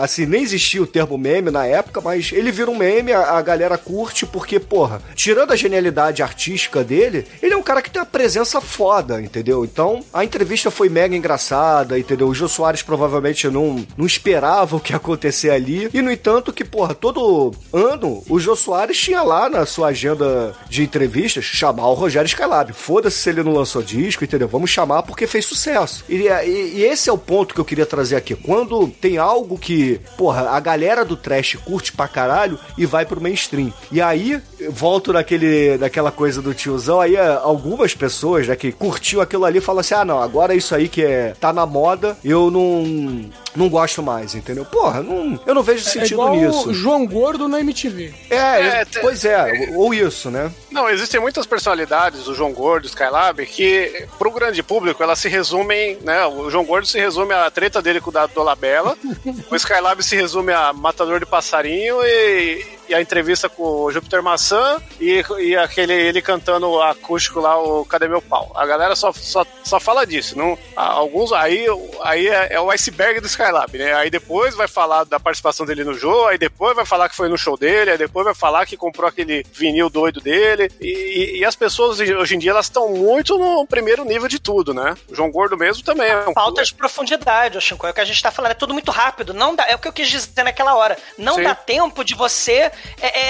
[0.00, 3.42] assim, nem existia o termo meme na época, mas ele vira um meme, a, a
[3.42, 8.00] galera curte, porque, porra, tirando a genialidade artística dele, ele é um cara que tem
[8.00, 9.64] uma presença foda, entendeu?
[9.64, 12.28] Então, a entrevista foi mega engraçada, entendeu?
[12.28, 16.52] O Jô Soares provavelmente não, não esperava o que ia acontecer ali, e no entanto
[16.52, 20.27] que, porra, todo ano o Jô Soares tinha lá na sua agenda
[20.68, 22.72] de entrevistas chamar o Rogério Skylab.
[22.72, 24.48] Foda-se se ele não lançou disco, entendeu?
[24.48, 26.04] Vamos chamar porque fez sucesso.
[26.08, 28.34] E, e- e esse é o ponto que eu queria trazer aqui.
[28.34, 33.20] Quando tem algo que, porra, a galera do trash curte pra caralho e vai pro
[33.20, 33.72] mainstream.
[33.92, 34.40] E aí,
[34.70, 39.60] volto naquele, naquela coisa do tiozão, aí ah, algumas pessoas, né, que curtiu aquilo ali
[39.60, 43.30] falam assim: ah, não, agora isso aí que é, tá na moda, eu não.
[43.56, 44.64] Não gosto mais, entendeu?
[44.64, 46.70] Porra, não, eu não vejo É sentido igual nisso.
[46.70, 48.14] o João Gordo na MTV.
[48.30, 50.52] É, É, pois é, ou isso, né?
[50.70, 55.28] Não, existem muitas personalidades, o João Gordo, o Skylab, que pro grande público elas se
[55.28, 56.24] resumem, né?
[56.26, 58.96] O João Gordo se resume à treta dele com o Dado Dolabella,
[59.50, 64.22] o Skylab se resume a Matador de Passarinho e, e a entrevista com o Júpiter
[64.22, 68.52] Maçã e, e aquele ele cantando acústico lá, o Cadê Meu Pau?
[68.54, 70.36] A galera só, só, só fala disso.
[70.36, 71.66] Não, alguns aí,
[72.02, 73.92] aí é, é o iceberg do Skylab, né?
[73.94, 77.28] Aí depois vai falar da participação dele no jogo, aí depois vai falar que foi
[77.28, 80.70] no show dele, aí depois vai falar que comprou aquele vinil doido dele.
[80.80, 84.38] E, e- e as pessoas hoje em dia elas estão muito no primeiro nível de
[84.38, 84.94] tudo, né?
[85.08, 87.86] O João Gordo mesmo também é um Falta de profundidade, Chico.
[87.86, 88.52] É o que a gente tá falando.
[88.52, 89.34] É tudo muito rápido.
[89.34, 90.96] Não dá, é o que eu quis dizer naquela hora.
[91.16, 91.42] Não Sim.
[91.42, 92.70] dá tempo de você
[93.00, 93.20] é,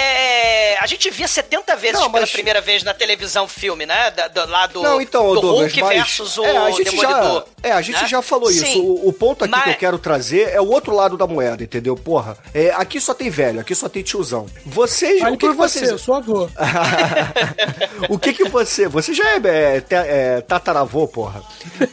[0.73, 4.11] é, a gente via 70 vezes Não, pela mas- primeira vez na televisão filme, né?
[4.11, 6.95] Da, do, lá do, Não, então, do Douglas, Hulk mas versus o é, a gente
[6.97, 7.45] já, Demolidor.
[7.63, 8.07] é, a gente né?
[8.07, 8.65] já falou isso.
[8.65, 8.81] Sim.
[8.81, 11.63] O, o ponto aqui que Mas- eu quero trazer é o outro lado da moeda,
[11.63, 11.95] entendeu?
[11.95, 14.45] Porra, é, aqui só tem velho, aqui só tem tiozão.
[14.65, 16.49] Vocês, Fale o que, por que você, vocês eu sou avô.
[18.09, 18.87] o que que você.
[18.87, 21.41] Você já é, é, é, tataravô, porra.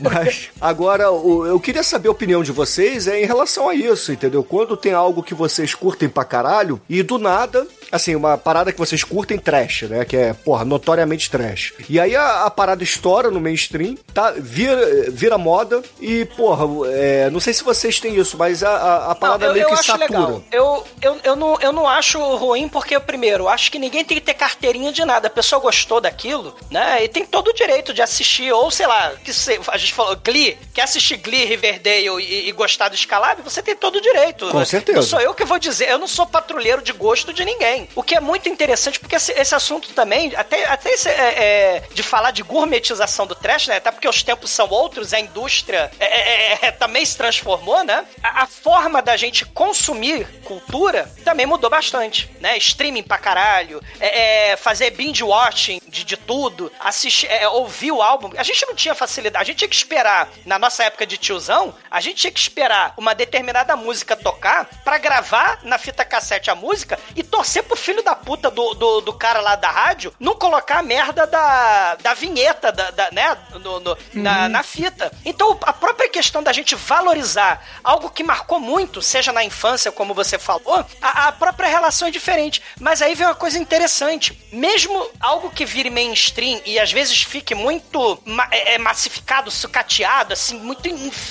[0.00, 4.12] Mas agora, o- eu queria saber a opinião de vocês é, em relação a isso,
[4.12, 4.42] entendeu?
[4.42, 8.72] Quando tem algo que vocês curtem pra caralho e do nada temporada Assim, uma parada
[8.72, 10.04] que vocês curtem trash, né?
[10.04, 11.72] Que é, porra, notoriamente trash.
[11.88, 14.34] E aí a, a parada estoura no mainstream, tá?
[14.36, 19.10] Vira, vira moda e, porra, é, não sei se vocês têm isso, mas a, a,
[19.12, 20.06] a parada Não, eu, meio eu que acho satura.
[20.06, 20.42] legal.
[20.50, 24.16] Eu, eu, eu, não, eu não acho ruim porque, primeiro, eu acho que ninguém tem
[24.16, 25.28] que ter carteirinha de nada.
[25.28, 27.04] A pessoa gostou daquilo, né?
[27.04, 30.16] E tem todo o direito de assistir, ou sei lá, que se, a gente falou,
[30.24, 34.48] Glee, quer assistir Glee, Riverdale e, e gostar do Scalab, você tem todo o direito.
[34.48, 34.98] Com certeza.
[34.98, 37.75] Não sou eu que vou dizer, eu não sou patrulheiro de gosto de ninguém.
[37.94, 41.82] O que é muito interessante, porque esse, esse assunto também, até, até esse, é, é,
[41.92, 43.76] de falar de gourmetização do trash, né?
[43.76, 48.04] Até porque os tempos são outros, a indústria é, é, é, também se transformou, né?
[48.22, 52.56] A, a forma da gente consumir cultura também mudou bastante, né?
[52.58, 58.02] Streaming pra caralho, é, é, fazer binge watching de, de tudo, assistir, é, ouvir o
[58.02, 58.30] álbum.
[58.36, 61.74] A gente não tinha facilidade, a gente tinha que esperar, na nossa época de tiozão,
[61.90, 66.54] a gente tinha que esperar uma determinada música tocar pra gravar na fita cassete a
[66.54, 70.34] música e torcer pro filho da puta do, do, do cara lá da rádio não
[70.34, 73.36] colocar a merda da, da vinheta, da, da- né?
[73.62, 75.12] No, no- na, na fita.
[75.24, 80.14] Então, a própria questão da gente valorizar algo que marcou muito, seja na infância, como
[80.14, 82.62] você falou, a, a própria relação é diferente.
[82.80, 84.38] Mas aí vem uma coisa interessante.
[84.52, 90.32] Mesmo algo que vire mainstream e às vezes fique muito ma- é, é, massificado, sucateado,
[90.32, 90.86] assim, muito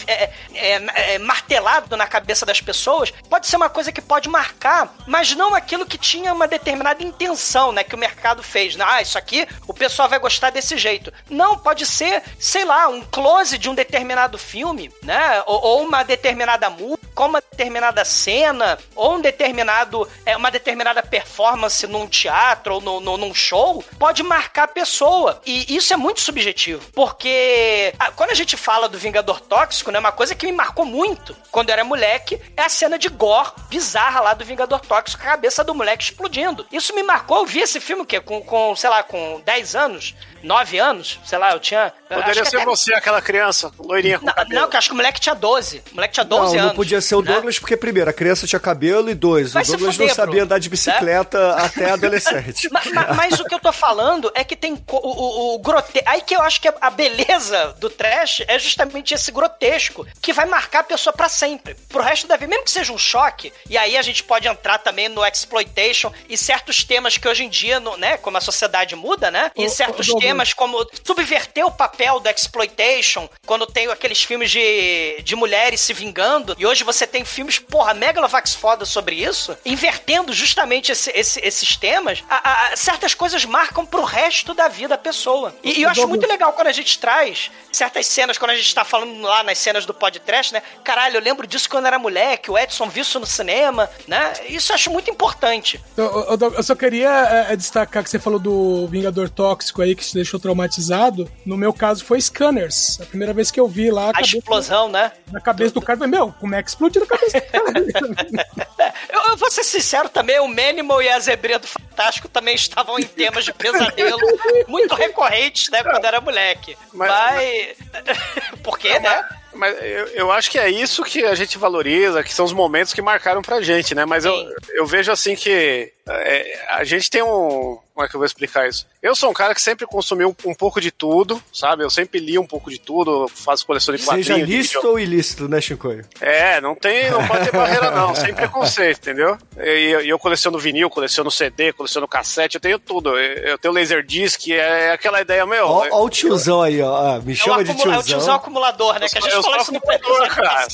[0.08, 4.94] é, é, é, martelado na cabeça das pessoas, pode ser uma coisa que pode marcar,
[5.08, 7.84] mas não aquilo que tinha uma determinada intenção, né?
[7.84, 8.76] Que o mercado fez.
[8.80, 11.12] Ah, isso aqui o pessoal vai gostar desse jeito.
[11.30, 15.44] Não, pode ser, sei lá, um close de um determinado filme, né?
[15.46, 21.02] Ou, ou uma determinada música, ou uma determinada cena, ou um determinado, é, uma determinada
[21.02, 25.42] performance num teatro ou no, no- num show, pode marcar a pessoa.
[25.46, 26.90] E isso é muito subjetivo.
[26.94, 30.00] Porque ah, quando a gente fala do Vingador Tóxico, né?
[30.00, 33.52] Uma coisa que me marcou muito quando eu era moleque é a cena de gore
[33.70, 36.66] bizarra lá do Vingador Tóxico, a cabeça do moleque explodindo.
[36.72, 37.38] Isso me marcou.
[37.38, 38.20] Eu vi esse filme o quê?
[38.20, 40.16] Com, com sei lá, com 10 anos,
[40.46, 41.92] 9 anos, sei lá, eu tinha.
[42.08, 44.62] Poderia ser até- você, aquela criança, loirinha com Não, cabelo.
[44.62, 45.84] não, que eu acho que o moleque tinha 12.
[45.92, 46.66] O moleque tinha 12 não, anos.
[46.68, 47.32] não podia ser o né?
[47.34, 50.32] Douglas, porque primeiro, a criança tinha cabelo e dois, Vai o Douglas fuder, não sabia
[50.32, 50.46] Bruno.
[50.46, 52.70] andar de bicicleta até adolescente.
[52.72, 56.02] Ma- ma- Mas, o que eu tô falando é que tem o, o, o grote...
[56.06, 60.46] Aí que eu acho que a beleza do trash é justamente esse grotesco que vai
[60.46, 61.76] marcar a pessoa pra sempre.
[61.90, 64.78] Pro resto da vida, mesmo que seja um choque, e aí a gente pode entrar
[64.78, 68.96] também no exploitation e certos temas que hoje em dia, no- né, como a sociedade
[68.96, 69.52] muda, né?
[69.56, 70.28] E Ô, certos ô, Douglas.
[70.30, 75.94] temas como subverter o papel do exploitation, quando tem aqueles filmes de, de mulheres se
[75.94, 81.40] vingando, e hoje você tem filmes, porra, megalovax foda sobre isso, invertendo justamente esse- esse-
[81.44, 85.54] esses temas, a- a- certas coisas marcam pro resto da vida da pessoa.
[85.64, 88.74] E, e eu acho muito legal quando a gente traz certas cenas, quando a gente
[88.74, 90.62] tá falando lá nas cenas do podcast, né?
[90.84, 94.34] Caralho, eu lembro disso quando eu era moleque, o Edson viu isso no cinema, né?
[94.48, 95.82] Isso eu acho muito importante.
[95.94, 97.10] Então, ô, Doug, eu só queria
[97.50, 101.32] é, é, destacar que você falou do Vingador Tóxico aí, que deixou traumatizado.
[101.46, 103.00] No meu caso foi Scanners.
[103.00, 105.12] A primeira vez que eu vi lá, A cabeça- explosão, né?
[105.32, 108.56] na cabeça do cara, eu falei, meu, como é que explodiu na cabeça do cara?
[108.78, 112.56] É, Eu, eu vou ser sincero também, o Manimal e a Zebrinha do Fantástico também
[112.56, 114.18] estavam em temas de pesadelo
[114.68, 116.78] muito recorrentes, né, quando era moleque.
[116.94, 117.10] Mas...
[117.10, 117.78] Mas-
[118.64, 119.26] Por quê, né?
[119.54, 122.94] Mas eu, eu acho que é isso que a gente valoriza, que são os momentos
[122.94, 124.04] que marcaram pra gente, né?
[124.06, 124.34] Mas eu,
[124.74, 127.80] eu vejo assim que é, a gente tem um.
[127.96, 128.86] Como é que eu vou explicar isso?
[129.02, 131.82] Eu sou um cara que sempre consumiu um, um pouco de tudo, sabe?
[131.82, 134.28] Eu sempre li um pouco de tudo, faço coleção de quadrinhos.
[134.28, 136.06] Seja de lícito video- ou ilícito, né, Chicoio?
[136.20, 139.38] É, não tem, não pode ter barreira não, sem preconceito, entendeu?
[139.58, 143.18] E eu, eu coleciono vinil, coleciono CD, coleciono cassete, eu tenho tudo.
[143.18, 145.66] Eu, eu tenho Laserdisc, é aquela ideia, meu.
[145.66, 146.98] Ó, ó o tiozão aí, ó.
[146.98, 148.36] Ah, Me É o, chama de acumula- é o tiozão tiozão.
[148.36, 149.08] acumulador, né?
[149.08, 150.68] Que a gente eu falou isso no cara.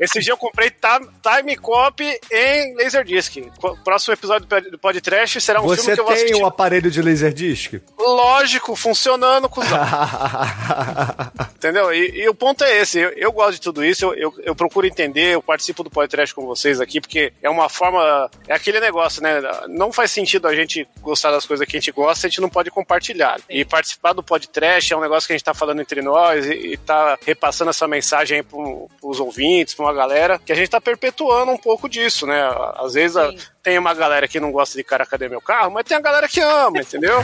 [0.00, 2.02] Esse dia eu comprei Time, Cop
[2.32, 3.36] em Laserdisc.
[3.84, 6.42] Próximo episódio do podcast será um Você filme que eu vou tem assistir.
[6.42, 7.74] um aparelho de Laserdisc?
[7.98, 9.78] Lógico, funcionando, cuzão.
[11.56, 11.92] Entendeu?
[11.92, 12.98] E, e o ponto é esse.
[12.98, 16.34] Eu, eu gosto de tudo isso, eu, eu, eu procuro entender, eu participo do podcast
[16.34, 18.30] com vocês aqui, porque é uma forma.
[18.48, 19.40] É aquele negócio, né?
[19.68, 22.48] Não faz sentido a gente gostar das coisas que a gente gosta, a gente não
[22.48, 23.38] pode compartilhar.
[23.48, 26.72] E participar do podcast é um negócio que a gente tá falando entre nós e,
[26.72, 30.56] e tá repassando essa mensagem aí pro, pro os ouvintes, pra uma galera, que a
[30.56, 32.40] gente tá perpetuando um pouco disso, né?
[32.76, 33.30] Às vezes a-
[33.62, 35.70] tem uma galera que não gosta de cara, cadê meu carro?
[35.70, 37.18] Mas tem a galera que ama, entendeu?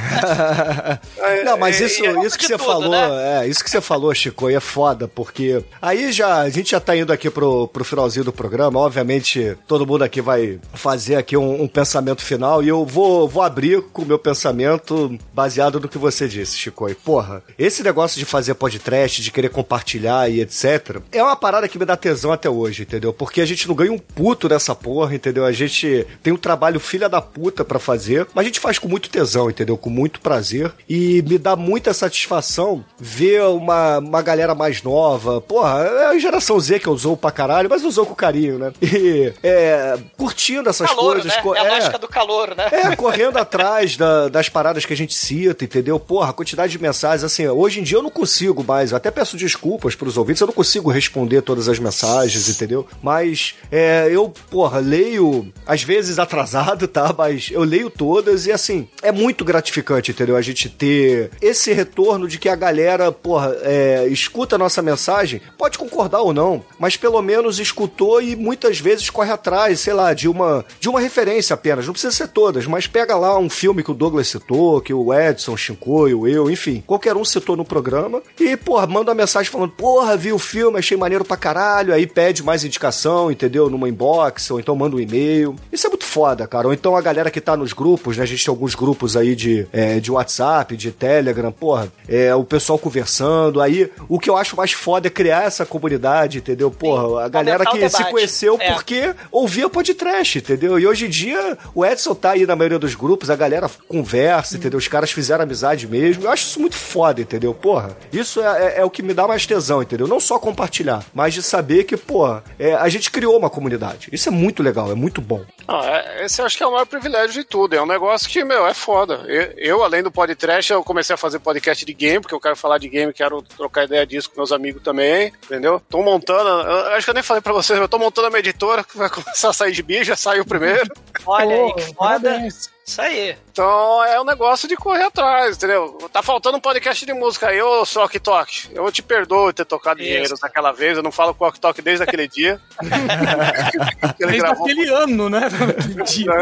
[1.44, 3.44] Não, mas É, isso, é, isso que de você tudo, falou, né?
[3.44, 6.96] é, isso que você falou, Chico, é foda, porque aí já, a gente já tá
[6.96, 11.62] indo aqui pro, pro finalzinho do programa, obviamente todo mundo aqui vai fazer aqui um,
[11.62, 15.98] um pensamento final e eu vou, vou abrir com o meu pensamento baseado no que
[15.98, 16.88] você disse, Chico.
[16.88, 21.68] E, porra, esse negócio de fazer podcast, de querer compartilhar e etc, é uma parada
[21.68, 23.12] que me dá tesão até hoje, entendeu?
[23.12, 25.44] Porque a gente não ganha um puto nessa porra, entendeu?
[25.44, 28.86] A gente tem um trabalho filha da puta pra fazer, mas a gente faz com
[28.86, 29.78] muito tesão, entendeu?
[29.78, 30.70] Com muito prazer.
[30.86, 35.40] E me dá muita satisfação ver uma, uma galera mais nova.
[35.40, 38.72] Porra, é a geração Z que usou pra caralho, mas usou com carinho, né?
[38.82, 41.34] E é, curtindo essas Calor, coisas.
[41.34, 41.40] né?
[41.42, 42.68] co- É a lógica do calor, né?
[42.72, 45.98] é, correndo atrás da- das paradas que a gente cita, entendeu?
[45.98, 49.10] Porra, a quantidade de mensagens, assim, hoje em dia eu não consigo mais, eu até
[49.10, 52.86] peço desculpas pros ouvintes, eu não consigo responder todas as mensagens, entendeu?
[53.02, 57.14] Mas é, eu, porra, leio, às vezes atrasado, tá?
[57.16, 60.36] Mas eu leio todas e, assim, é muito gratificante, entendeu?
[60.36, 65.40] A gente ter esse retorno de que a galera, porra, é, escuta a nossa mensagem,
[65.56, 70.12] pode concordar ou não, mas pelo menos escutou e muitas vezes corre atrás, sei lá,
[70.14, 71.86] de uma, de uma referência apenas.
[71.86, 75.12] Não precisa ser todas, mas pega lá um filme que o Douglas citou, que o
[75.12, 79.50] Edson, o Shinkoio, eu, enfim, qualquer um citou no programa e, porra, manda uma mensagem
[79.50, 83.68] falando, porra, vi o filme, achei maneiro pra caralho, aí pede mais indicação, entendeu?
[83.70, 85.56] Numa inbox, ou então manda um e-mail.
[85.72, 86.66] Isso é muito foda, cara.
[86.66, 88.22] Ou então a galera que tá nos grupos, né?
[88.22, 92.42] A gente tem alguns grupos aí de, é, de WhatsApp, de Telegram, porra, é, o
[92.44, 93.60] pessoal conversando.
[93.60, 96.70] Aí, o que eu acho mais foda é criar essa comunidade, entendeu?
[96.70, 98.72] Porra, a galera que se conheceu É.
[98.72, 100.78] porque ouvia podcast, entendeu?
[100.78, 104.56] E hoje em dia, o Edson tá aí na maioria dos grupos, a galera conversa,
[104.56, 104.78] entendeu?
[104.78, 106.24] Os caras fizeram amizade mesmo.
[106.24, 107.52] Eu acho isso muito foda, entendeu?
[107.54, 110.06] Porra, isso é, é- é o que me dá mais tesão, entendeu?
[110.08, 114.08] Não só compartilhar, mas de saber que, porra, é, a gente criou uma comunidade.
[114.12, 115.42] Isso é muito legal, é muito bom.
[115.66, 115.80] Não,
[116.16, 117.74] é- esse eu acho que é o maior privilégio de tudo.
[117.74, 119.24] É um negócio que, meu, é foda.
[119.26, 122.56] Eu, eu, além do podcast, eu comecei a fazer podcast de game, porque eu quero
[122.56, 125.82] falar de game, quero trocar ideia disso com meus amigos também, entendeu?
[125.88, 128.40] Tô montando, eu acho que eu nem falei pra vocês, eu tô montando a minha
[128.40, 130.90] editora, que vai começar a sair de bicho, já saiu primeiro.
[131.26, 131.94] Olha aí, que foda.
[131.98, 132.77] parabéns.
[132.88, 133.36] Isso aí.
[133.52, 135.98] Então é um negócio de correr atrás, entendeu?
[136.10, 138.70] Tá faltando um podcast de música aí, ô Sock Talk.
[138.74, 140.08] Eu te perdoo ter tocado Isso.
[140.10, 142.58] dinheiro naquela vez, eu não falo com o Talk desde aquele dia.
[144.16, 145.40] Que Desde aquele ano, né?
[145.78, 146.32] Aquele dia.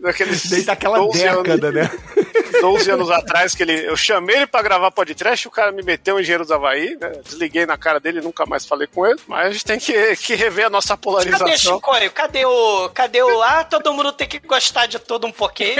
[0.00, 1.90] daqueles Desde aquela 12 anos- década, né?
[2.60, 6.18] 12 anos atrás, que ele, eu chamei ele pra gravar podcast, o cara me meteu
[6.18, 7.12] em Engenheiros do Havaí, né?
[7.24, 10.34] desliguei na cara dele, nunca mais falei com ele, mas a gente tem que, que
[10.34, 11.76] rever a nossa Cadê, polarização.
[11.76, 12.10] Chicoio?
[12.12, 12.88] Cadê o.
[12.90, 13.42] Cadê o.
[13.42, 15.74] Ah, todo mundo tem que gostar de tudo um pouquinho.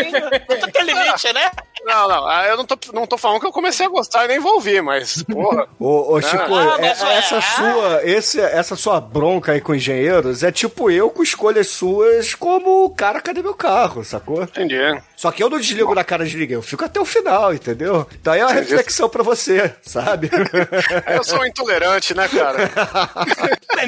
[0.49, 1.51] Tudo tem limite, né?
[1.85, 4.29] Não, não, ah, eu não tô, não tô falando que eu comecei a gostar e
[4.29, 5.67] nem vou ouvir, mas, porra.
[5.81, 7.43] Ô, ô Chico, Ah, é- mas é- essa ah.
[7.43, 12.89] sua, esse, essa sua bronca aí com engenheiros é tipo eu com escolhas suas como
[12.91, 14.43] cara, cadê meu carro, sacou?
[14.43, 14.77] Entendi.
[15.21, 18.07] Só que eu não desligo na cara de ninguém, eu fico até o final, entendeu?
[18.19, 20.31] Então aí é uma reflexão pra você, sabe?
[21.15, 22.71] Eu sou intolerante, né, cara?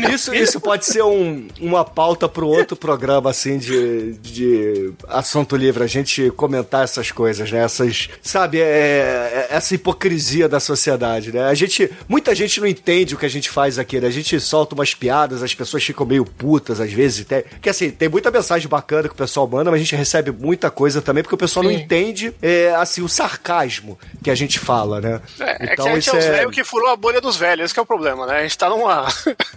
[0.13, 5.83] isso, isso pode ser um- uma pauta pro outro programa, assim, de, de assunto livre,
[5.83, 7.61] a gente comentar essas coisas, né?
[7.65, 11.45] Essas, sabe, é, é- essa hipocrisia da sociedade, né?
[11.47, 14.07] A gente, muita gente não entende o que a gente faz aqui, né?
[14.07, 17.91] A gente solta umas piadas, as pessoas ficam meio putas às vezes, até, que assim,
[17.91, 21.22] tem muita mensagem bacana que o pessoal manda, mas a gente recebe muita coisa também,
[21.23, 21.79] porque o pessoal não Sim.
[21.79, 25.21] entende, é, assim, o sarcasmo que a gente fala, né?
[25.41, 27.75] É, é que a gente é os velhos que furou a bolha dos velhos, esse
[27.75, 28.39] que é o problema, né?
[28.39, 29.09] A gente tá numa.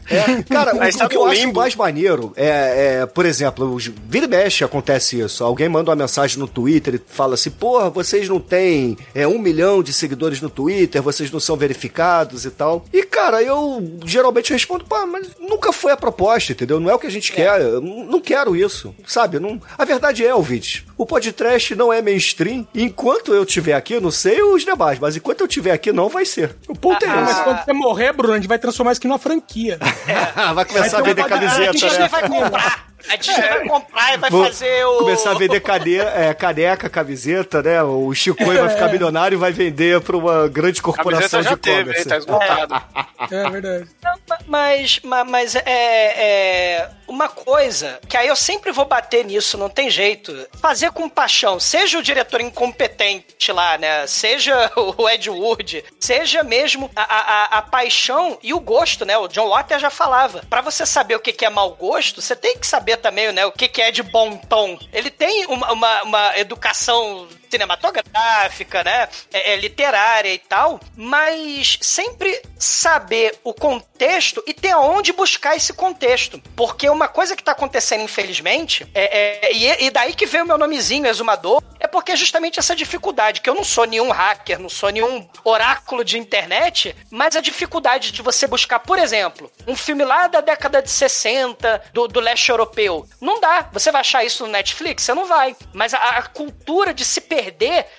[0.09, 1.59] É, cara, o, tá o que eu no acho limbo.
[1.59, 5.43] mais maneiro é, é, por exemplo, os, vira e mexe acontece isso.
[5.43, 9.37] Alguém manda uma mensagem no Twitter e fala assim: porra, vocês não têm é, um
[9.37, 12.85] milhão de seguidores no Twitter, vocês não são verificados e tal.
[12.93, 16.79] E, cara, eu geralmente respondo: pá, mas nunca foi a proposta, entendeu?
[16.79, 17.61] Não é o que a gente quer.
[17.61, 19.39] Eu não não quero isso, sabe?
[19.39, 19.61] Não...
[19.77, 22.67] A verdade é, ouvinte, o podcast não é mainstream.
[22.73, 26.09] Enquanto eu estiver aqui, eu não sei os demais, mas enquanto eu estiver aqui, não
[26.09, 26.55] vai ser.
[26.67, 27.43] O ponto é Ah, mas esse.
[27.43, 29.77] quando você morrer, Bruno, a gente vai transformar isso aqui numa franquia.
[30.53, 32.07] vai começar a Vai ter vender bagagem A camiseta, Disney né?
[32.07, 32.85] vai comprar.
[33.09, 34.97] A Disney vai comprar e vai Vou fazer o.
[34.99, 37.81] Começar a vender cade é, caneca, camiseta, né?
[37.83, 42.05] O Chicoio vai ficar milionário e vai vender pra uma grande corporação de teve, e-commerce.
[42.09, 42.75] Tá esgotado.
[43.31, 43.87] É verdade.
[44.03, 49.25] Não, ma- Mas, ma- mas é, é- uma coisa que aí eu sempre vou bater
[49.25, 50.35] nisso, não tem jeito.
[50.61, 54.05] Fazer com paixão, seja o diretor incompetente lá, né?
[54.07, 59.17] Seja o Ed Wood, seja mesmo a, a, a paixão e o gosto, né?
[59.17, 60.43] O John Water já falava.
[60.49, 63.45] Para você saber o que, que é mau gosto, você tem que saber também, né?
[63.45, 64.77] O que, que é de bom tom.
[64.91, 69.07] Ele tem uma, uma, uma educação cinematográfica, né?
[69.33, 75.73] É, é, literária e tal, mas sempre saber o contexto e ter aonde buscar esse
[75.73, 76.41] contexto.
[76.55, 80.47] Porque uma coisa que tá acontecendo, infelizmente, é, é e, e, daí que veio o
[80.47, 84.59] meu nomezinho, Exumador, é porque é justamente essa dificuldade, que eu não sou nenhum hacker,
[84.59, 89.75] não sou nenhum oráculo de internet, mas a dificuldade de você buscar, por exemplo, um
[89.75, 93.07] filme lá da década de 60, do, do leste europeu.
[93.21, 93.69] Não dá.
[93.71, 95.03] Você vai achar isso no Netflix?
[95.03, 95.55] Você não vai.
[95.73, 97.44] Mas a, a cultura de se perder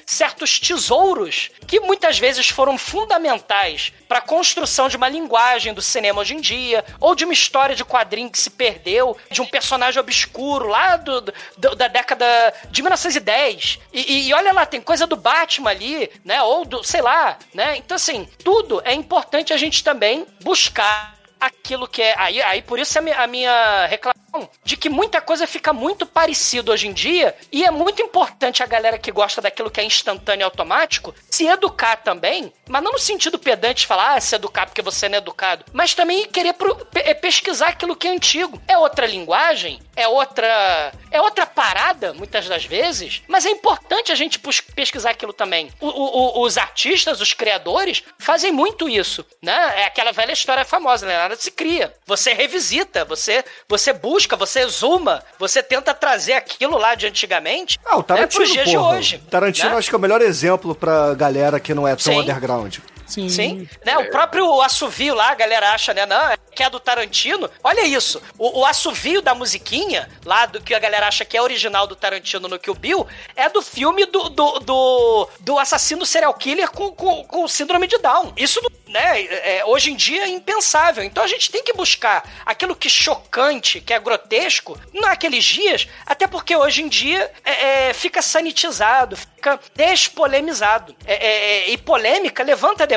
[0.05, 6.21] certos tesouros que muitas vezes foram fundamentais para a construção de uma linguagem do cinema
[6.21, 10.01] hoje em dia, ou de uma história de quadrinho que se perdeu, de um personagem
[10.01, 11.33] obscuro lá do, do
[11.77, 12.27] da década
[12.71, 13.79] de 1910.
[13.93, 16.43] E, e, olha lá, tem coisa do Batman ali, né?
[16.43, 17.77] Ou do, sei lá, né?
[17.77, 22.15] Então, assim, tudo é importante a gente também buscar aquilo que é.
[22.17, 24.26] Aí, aí por isso a minha, a minha reclamação
[24.65, 28.67] de que muita coisa fica muito parecido hoje em dia e é muito importante a
[28.67, 32.99] galera que gosta daquilo que é instantâneo e automático se educar também, mas não no
[32.99, 36.55] sentido pedante de falar, ah, se educar porque você não é educado, mas também querer
[36.55, 38.61] pro, é pesquisar aquilo que é antigo.
[38.67, 40.93] É outra linguagem, é outra.
[41.11, 44.39] É outra parada, muitas das vezes, mas é importante a gente
[44.75, 45.71] pesquisar aquilo também.
[45.81, 49.81] O, o, os artistas, os criadores, fazem muito isso, né?
[49.81, 51.17] É aquela velha história famosa, né?
[51.17, 51.95] Nada se cria.
[52.05, 57.99] Você revisita, você, você busca, você exuma, você tenta trazer aquilo lá de antigamente ah,
[57.99, 58.93] o Tarantino, né, pros dias porra.
[58.93, 59.19] de hoje.
[59.31, 59.77] Tarantino né?
[59.77, 62.21] acho que é o melhor exemplo pra galera que não é tão Sim.
[62.21, 62.79] underground.
[63.07, 63.29] Sim.
[63.29, 63.69] Sim.
[63.85, 66.05] Né, o próprio assovio lá, a galera acha, né?
[66.07, 66.19] Não,
[66.55, 67.51] que é do Tarantino.
[67.63, 68.21] Olha isso.
[68.39, 71.95] O, o assovio da musiquinha, lá do que a galera acha que é original do
[71.95, 76.91] Tarantino no Kill Bill, é do filme do, do, do, do assassino serial killer com,
[76.93, 78.33] com, com síndrome de Down.
[78.37, 81.05] Isso, né, é, hoje em dia é impensável.
[81.05, 85.87] Então a gente tem que buscar aquilo que é chocante, que é grotesco, naqueles dias,
[86.07, 90.97] até porque hoje em dia é, é, fica sanitizado, fica despolemizado.
[91.05, 92.96] É, é, e polêmica levanta debate,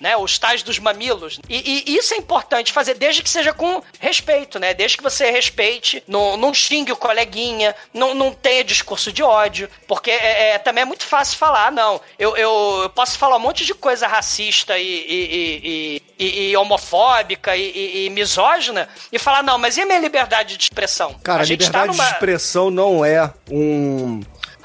[0.00, 0.16] né?
[0.16, 1.40] Os tais dos mamilos.
[1.48, 4.74] E, e, isso é importante fazer desde que seja com respeito, né?
[4.74, 9.68] Desde que você respeite, não, não xingue o coleguinha, não, não tenha discurso de ódio,
[9.86, 13.40] porque é, é também é muito fácil falar, não, eu, eu, eu, posso falar um
[13.40, 19.82] monte de coisa racista e, e, e homofóbica e, misógina e falar, não, mas e
[19.82, 21.14] a minha liberdade de expressão?
[21.22, 22.04] Cara, a, a tá liberdade tá numa...
[22.04, 24.22] de expressão não é um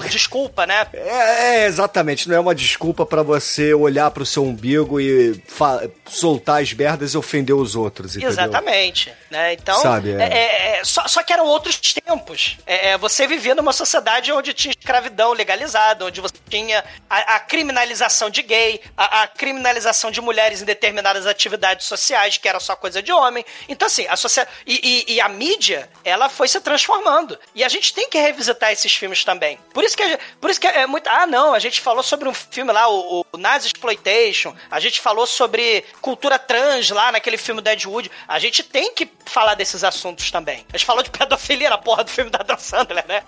[0.10, 0.86] desculpa, né?
[0.94, 2.28] É, é exatamente.
[2.28, 5.42] Não é uma desculpa para você olhar pro seu umbigo e
[6.06, 8.30] soltar as merdas e ofender os outros, entendeu?
[8.30, 9.12] Exatamente.
[9.34, 9.54] Né?
[9.54, 10.22] Então, Sabe, é.
[10.22, 12.56] É, é, só, só que eram outros tempos.
[12.68, 17.40] É, é, você vivia numa sociedade onde tinha escravidão legalizada, onde você tinha a, a
[17.40, 22.76] criminalização de gay, a, a, criminalização de mulheres em determinadas atividades sociais, que era só
[22.76, 23.44] coisa de homem.
[23.68, 24.56] Então, assim, a sociedade.
[24.68, 27.36] E, e, e a mídia, ela foi se transformando.
[27.56, 29.58] E a gente tem que revisitar esses filmes também.
[29.74, 31.08] Por isso que é, por isso que é muito.
[31.08, 34.56] Ah, não, a gente falou sobre um filme lá, o, o Nazi Exploitation.
[34.70, 38.12] A gente falou sobre cultura trans lá naquele filme Deadwood.
[38.28, 40.66] A gente tem que falar desses assuntos também.
[40.72, 43.24] A gente falou de pedofilia na porra do filme da Dan Sandler, né?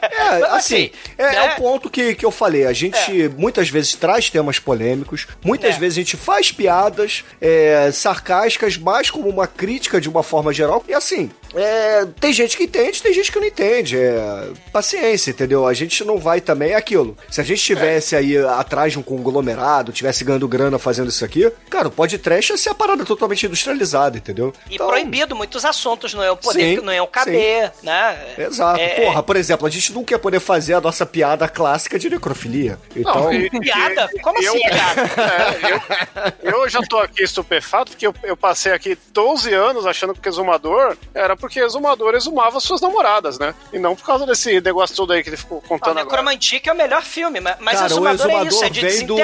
[0.00, 1.36] É, assim, é, né?
[1.36, 2.66] é, o ponto que, que eu falei.
[2.66, 3.28] A gente é.
[3.28, 5.78] muitas vezes traz temas polêmicos, muitas é.
[5.78, 10.84] vezes a gente faz piadas é, sarcásticas, mais como uma crítica de uma forma geral.
[10.88, 13.98] E assim, é, tem gente que entende, tem gente que não entende.
[13.98, 15.66] É paciência, entendeu?
[15.66, 17.16] A gente não vai também é aquilo.
[17.30, 21.50] Se a gente estivesse aí atrás de um conglomerado, tivesse ganhando grana fazendo isso aqui,
[21.68, 24.52] cara, o podcast ia ser a parada totalmente industrializada, entendeu?
[24.70, 27.86] E então, proibido muitos assuntos, não é o poder, sim, não é o caber, sim.
[27.86, 28.34] né?
[28.38, 28.80] Exato.
[28.80, 32.08] É, Porra, por exemplo, a gente não quer poder fazer a nossa piada clássica de
[32.08, 32.78] necrofilia.
[32.96, 33.24] Então.
[33.24, 34.08] Não, e, piada?
[34.22, 35.02] Como eu, assim, piada?
[35.22, 40.14] É, eu, eu, já tô aqui estupefato, porque eu, eu passei aqui 12 anos achando
[40.14, 43.52] que exumador era porque exumador exumava suas namoradas, né?
[43.72, 46.68] E não por causa desse negócio todo aí que ele ficou contando ah, o Necromantic
[46.68, 49.16] é o melhor filme, mas Cara, exumador, o exumador é isso, é de vem do,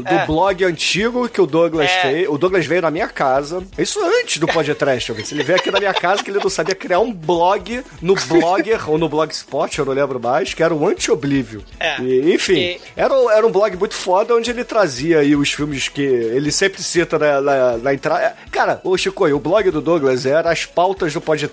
[0.00, 0.26] do é.
[0.26, 2.00] blog antigo que o Douglas é.
[2.00, 2.28] fez.
[2.30, 3.62] O Douglas veio na minha casa.
[3.76, 6.74] Isso antes do podcast, se ele veio aqui na minha casa que ele não sabia
[6.74, 10.88] criar um blog no Blogger ou no Blogspot, eu não lembro mais, que era o
[10.88, 11.62] Anti-Oblivio.
[11.78, 12.00] É.
[12.00, 12.80] E, enfim, e...
[12.96, 16.82] Era, era um blog muito foda onde ele trazia aí os filmes que ele sempre
[16.82, 18.34] cita na, na, na entrada.
[18.50, 21.46] Cara, o Chico, o blog do Douglas era as pautas do podcast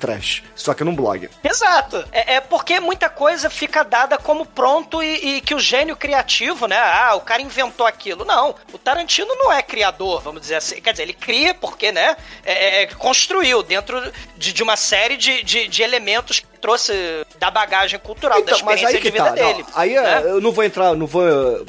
[0.55, 1.30] só que num blog.
[1.43, 2.05] Exato.
[2.11, 6.68] É, é porque muita coisa fica dada como pronto e, e que o gênio criativo,
[6.68, 6.78] né?
[6.78, 8.26] Ah, o cara inventou aquilo.
[8.26, 10.82] Não, o Tarantino não é criador, vamos dizer assim.
[10.82, 12.16] Quer dizer, ele cria porque, né?
[12.43, 14.01] É, é, construiu dentro
[14.38, 16.93] de, de uma série de, de, de elementos trouxe
[17.38, 19.30] da bagagem cultural, da Então, mas experiência aí que de vida tá.
[19.43, 19.66] não, dele.
[19.76, 20.22] aí é, né?
[20.28, 21.22] eu não vou entrar, não vou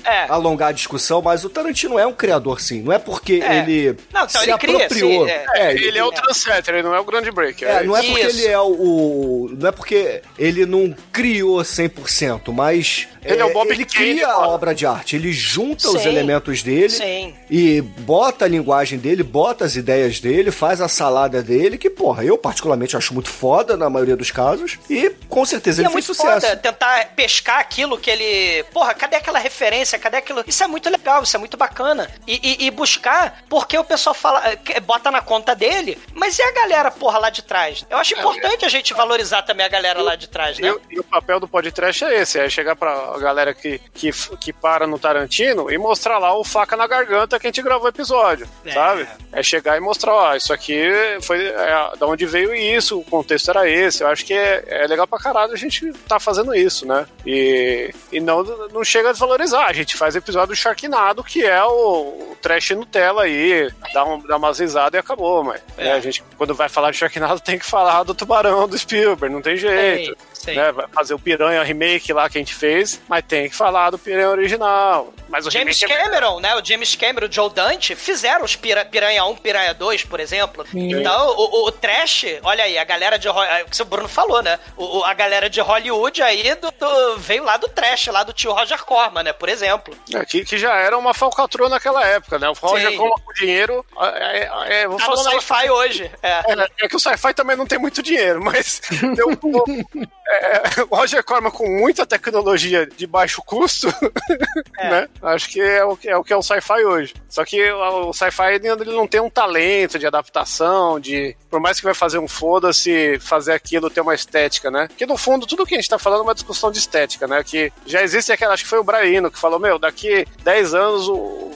[0.05, 0.27] É.
[0.29, 2.81] alongar a discussão, mas o Tarantino é um criador, sim.
[2.81, 3.59] Não é porque É.
[3.59, 5.25] ele Não, então se ele cria, apropriou.
[5.27, 5.45] sim, é.
[5.57, 7.69] É, ele é o trendsetter, ele não é o grande breaker.
[7.69, 8.39] É, não é porque Isso.
[8.39, 13.09] ele é o, o- Não é porque ele não criou 100%, mas.
[13.27, 16.09] Ele é o Bob Ele Kane, cria a obra de arte, ele junta os Sim.
[16.11, 17.33] elementos dele Sim.
[17.51, 22.23] e bota a linguagem dele, bota as ideias dele, faz a salada dele, que, porra,
[22.23, 25.91] eu particularmente acho muito foda na maioria dos casos, e com certeza E ele é
[25.93, 26.47] fez muito sucesso.
[26.47, 28.63] foda tentar pescar aquilo que ele.
[28.73, 29.99] Porra, cadê aquela referência?
[29.99, 30.45] Cadê aquilo?
[30.47, 32.11] Isso é muito legal, isso é muito bacana.
[32.27, 36.43] E, e- e buscar, porque o pessoal fala, eh, bota na conta dele, mas e
[36.43, 37.85] a galera, porra, lá de trás?
[37.91, 40.75] Eu acho importante a gente valorizar também a galera lá de trás, né?
[40.91, 44.11] E, e o papel do podcast é esse: é chegar pra galera que, que,
[44.41, 47.87] que para no Tarantino e mostrar lá o faca na garganta que a gente gravou
[47.87, 48.73] o episódio, É.
[48.73, 49.09] sabe?
[49.33, 50.83] É chegar e mostrar, ó, isso aqui
[51.23, 54.03] foi é, da onde veio isso, o contexto era esse.
[54.03, 57.07] Eu acho que é, é legal pra caralho a gente tá fazendo isso, né?
[57.27, 59.69] E, e não, não chega a desvalorizar.
[59.69, 64.21] A gente faz episódio do Sharknado, que é o, o trash Nutella aí, dá, um,
[64.21, 67.59] dá umas risadas e acabou, mas né, a gente, quando vai falar de Sharknado, tem
[67.59, 70.34] que falar do tubarão do Spielberg, não tem jeito sim.
[70.47, 73.91] Né, vai fazer o Piranha remake lá que a gente fez, mas tem que falar
[73.91, 75.13] do Piranha original.
[75.29, 76.55] Mas o James é- Cameron, né?
[76.57, 80.65] O James Cameron, o Joe Dante, fizeram os Pira- Piranha 1, Piranha 2, por exemplo.
[80.75, 83.31] Então, o, o- o trash, olha aí, a galera de é
[83.67, 84.59] o que o Bruno falou, né?
[84.77, 88.53] O, a galera de Hollywood aí do- do- veio lá do trash, lá do tio
[88.53, 89.33] Roger Corman, né?
[89.33, 89.95] Por exemplo.
[90.15, 92.49] é, que, que já era uma falcatrua naquela época, né?
[92.49, 92.97] O Roger Sim.
[92.97, 93.85] Corman com dinheiro.
[94.01, 96.11] É, é, é, vou Tá no falar sci-fi hoje.
[96.23, 96.29] É.
[96.31, 98.81] É, é que o sci-fi também não tem muito dinheiro, mas
[99.17, 99.85] deu um-
[100.29, 103.89] é, o Roger Corman com muita tecnologia de baixo custo,
[104.77, 105.09] né?
[105.23, 107.15] Acho que é o, que- é o que é o sci-fi hoje.
[107.29, 111.61] Só que o, o sci-fi ele, ele não tem um talento de adaptação, de por
[111.61, 114.89] mais que vai fazer um foda-se, fazer aquilo ter uma estética, né?
[114.97, 117.43] Que no fundo tudo que a gente tá falando é uma discussão de estética, né?
[117.45, 121.07] Que já existe aquela, acho que foi o Braino que falou, meu, daqui 10 anos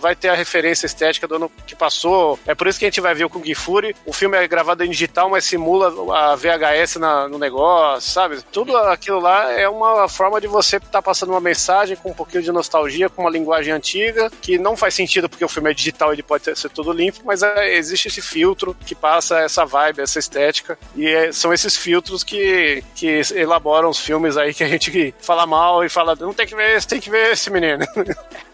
[0.00, 2.38] vai ter a referência estética do ano que passou.
[2.46, 3.94] É por isso que a gente vai ver o Kung Fury.
[4.06, 8.38] O filme é gravado em digital, mas simula a VHS na- no negócio, sabe?
[8.58, 12.42] Tudo aquilo lá é uma forma de você estar passando uma mensagem com um pouquinho
[12.42, 16.12] de nostalgia, com uma linguagem antiga, que não faz sentido porque o filme é digital,
[16.12, 20.18] ele pode ser tudo limpo, mas é, existe esse filtro que passa essa vibe, essa
[20.18, 25.14] estética, e é- são esses filtros que, que elaboram os filmes aí que a gente
[25.20, 27.86] fala mal e fala, não tem que ver esse, tem que ver esse menino.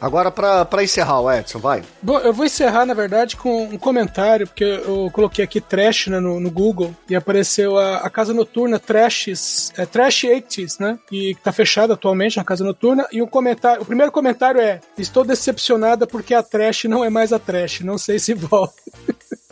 [0.00, 1.82] Agora, pra encerrar, o Edson, vai.
[2.00, 6.18] Bom, eu vou encerrar, na verdade, com um comentário, porque eu coloquei aqui trash né,
[6.18, 10.98] no, no Google e apareceu a, a Casa Noturna Trashes, é, Trash 80s, né?
[11.12, 13.06] E tá fechada atualmente na Casa Noturna.
[13.12, 17.30] E o comentário, o primeiro comentário é: Estou decepcionada porque a trash não é mais
[17.30, 18.74] a trash, não sei se volta.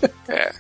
[0.29, 0.53] É.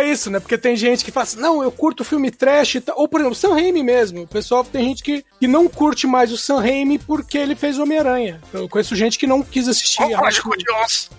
[0.00, 0.38] é isso, né?
[0.38, 2.98] Porque tem gente que fala assim, não, eu curto filme trash e tal.
[2.98, 4.22] Ou, por exemplo, Sam Raimi mesmo.
[4.22, 7.78] O pessoal tem gente que, que não curte mais o Sam Raimi porque ele fez
[7.78, 8.40] Homem-Aranha.
[8.52, 10.02] Eu conheço gente que não quis assistir.
[10.02, 11.10] O Mágico de Oz.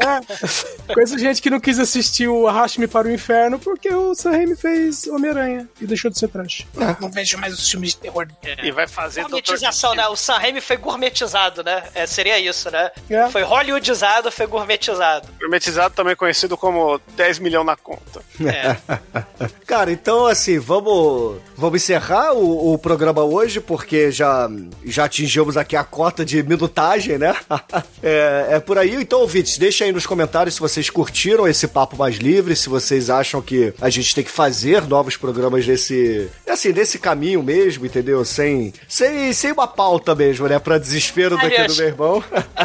[0.00, 0.94] É.
[0.94, 4.56] Conheço gente que não quis assistir o Arraste-me para o Inferno porque o Sam Raimi
[4.56, 6.66] fez Homem-Aranha e deixou de ser trash.
[7.00, 8.26] Não vejo mais os filmes de terror.
[8.62, 10.06] E vai fazer Gourmetização, né?
[10.08, 11.84] O Sam Raimi foi gourmetizado, né?
[11.94, 12.90] É, seria isso, né?
[13.08, 13.28] É.
[13.28, 15.28] Foi hollywoodizado, foi gourmetizado.
[15.38, 18.20] Gourmetizado também conhecido como 10 milhões na conta.
[18.44, 18.76] É.
[19.66, 24.50] Cara, então assim, vamos, vamos encerrar o, o programa hoje, porque já,
[24.84, 27.34] já atingimos aqui a cota de minutagem, né?
[28.02, 28.94] é, é por aí.
[28.94, 33.10] Então, ouvintes, deixa aí nos comentários se vocês curtiram esse papo mais livre, se vocês
[33.10, 38.24] acham que a gente tem que fazer novos programas desse, assim, desse caminho mesmo, entendeu?
[38.24, 40.58] Sem, sem, sem uma pauta mesmo, né?
[40.58, 42.24] Pra desespero daqui do meu irmão.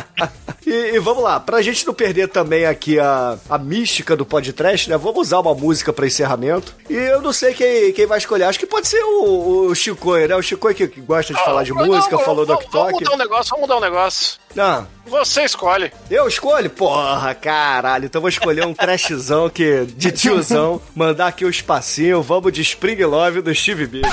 [0.65, 4.64] e, e vamos lá, pra gente não perder também aqui a, a mística do podcast,
[4.89, 4.97] né?
[4.97, 6.73] Vamos usar uma música pra encerramento.
[6.89, 8.43] E eu não sei quem, quem vai escolher.
[8.45, 10.35] Acho que pode ser o, o Chicoio, né?
[10.35, 13.03] O Chicoio que, gosta de falar de música, não, falou do vamos- Vamos TikTok.
[13.03, 14.39] mudar um negócio, vamos mudar um negócio.
[14.55, 14.87] Não.
[15.07, 15.91] Você escolhe.
[16.09, 16.69] Eu escolho?
[16.69, 18.05] Porra, caralho.
[18.05, 20.81] Então vou escolher um trashzão que, de tiozão.
[20.95, 22.21] Mandar aqui o espacinho.
[22.23, 24.09] Vamos de Spring Love do Steve Bieber.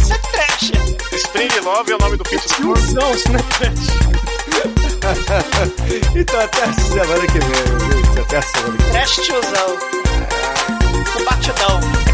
[0.00, 0.72] Isso é trash.
[1.12, 2.68] Spring Love é o nome do pinto do.
[2.94, 4.12] Não, isso não é trash.
[6.14, 8.20] Então até semana que vem, gente.
[8.20, 8.40] Até.
[8.90, 9.78] Trash tiozão.
[11.12, 12.11] Com batidão.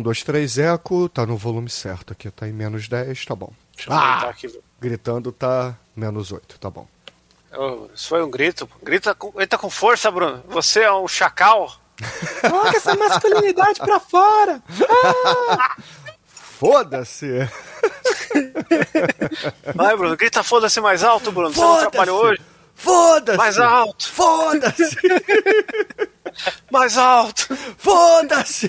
[0.00, 1.08] 1, 2, 3, eco.
[1.08, 3.52] Tá no volume certo aqui, tá em menos 10, tá bom.
[3.76, 4.60] Deixa eu aumentar aqui.
[4.80, 6.88] Gritando tá menos 8, tá bom.
[7.56, 8.68] Oh, isso foi um grito.
[8.82, 10.42] Grita com, grita com força, Bruno.
[10.48, 11.70] Você é um chacal.
[12.40, 14.62] Coloca essa masculinidade pra fora!
[16.32, 17.26] Foda-se!
[19.74, 21.52] Vai, Bruno, grita foda-se mais alto, Bruno.
[21.52, 21.90] Você não Foda-se!
[21.90, 22.40] trabalhou hoje?
[22.74, 23.38] Foda-se!
[23.38, 24.96] Mais alto, Foda-se!
[26.70, 27.56] mais alto.
[27.78, 28.68] Foda-se!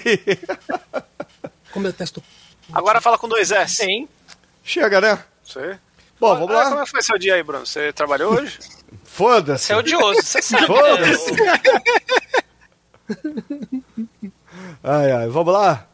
[1.71, 2.23] Como eu testo.
[2.73, 3.75] Agora fala com dois S.
[3.77, 4.07] Sim.
[4.63, 5.23] Chega, né?
[5.43, 5.77] Você?
[6.19, 6.69] Bom, vamos Ah, lá.
[6.69, 7.65] Como é que foi seu dia aí, Bruno?
[7.65, 8.59] Você trabalhou hoje?
[9.03, 9.65] Foda-se!
[9.65, 10.67] Você é odioso, você sabe.
[10.67, 11.31] Foda-se!
[14.83, 15.87] Ai, ai, vamos lá?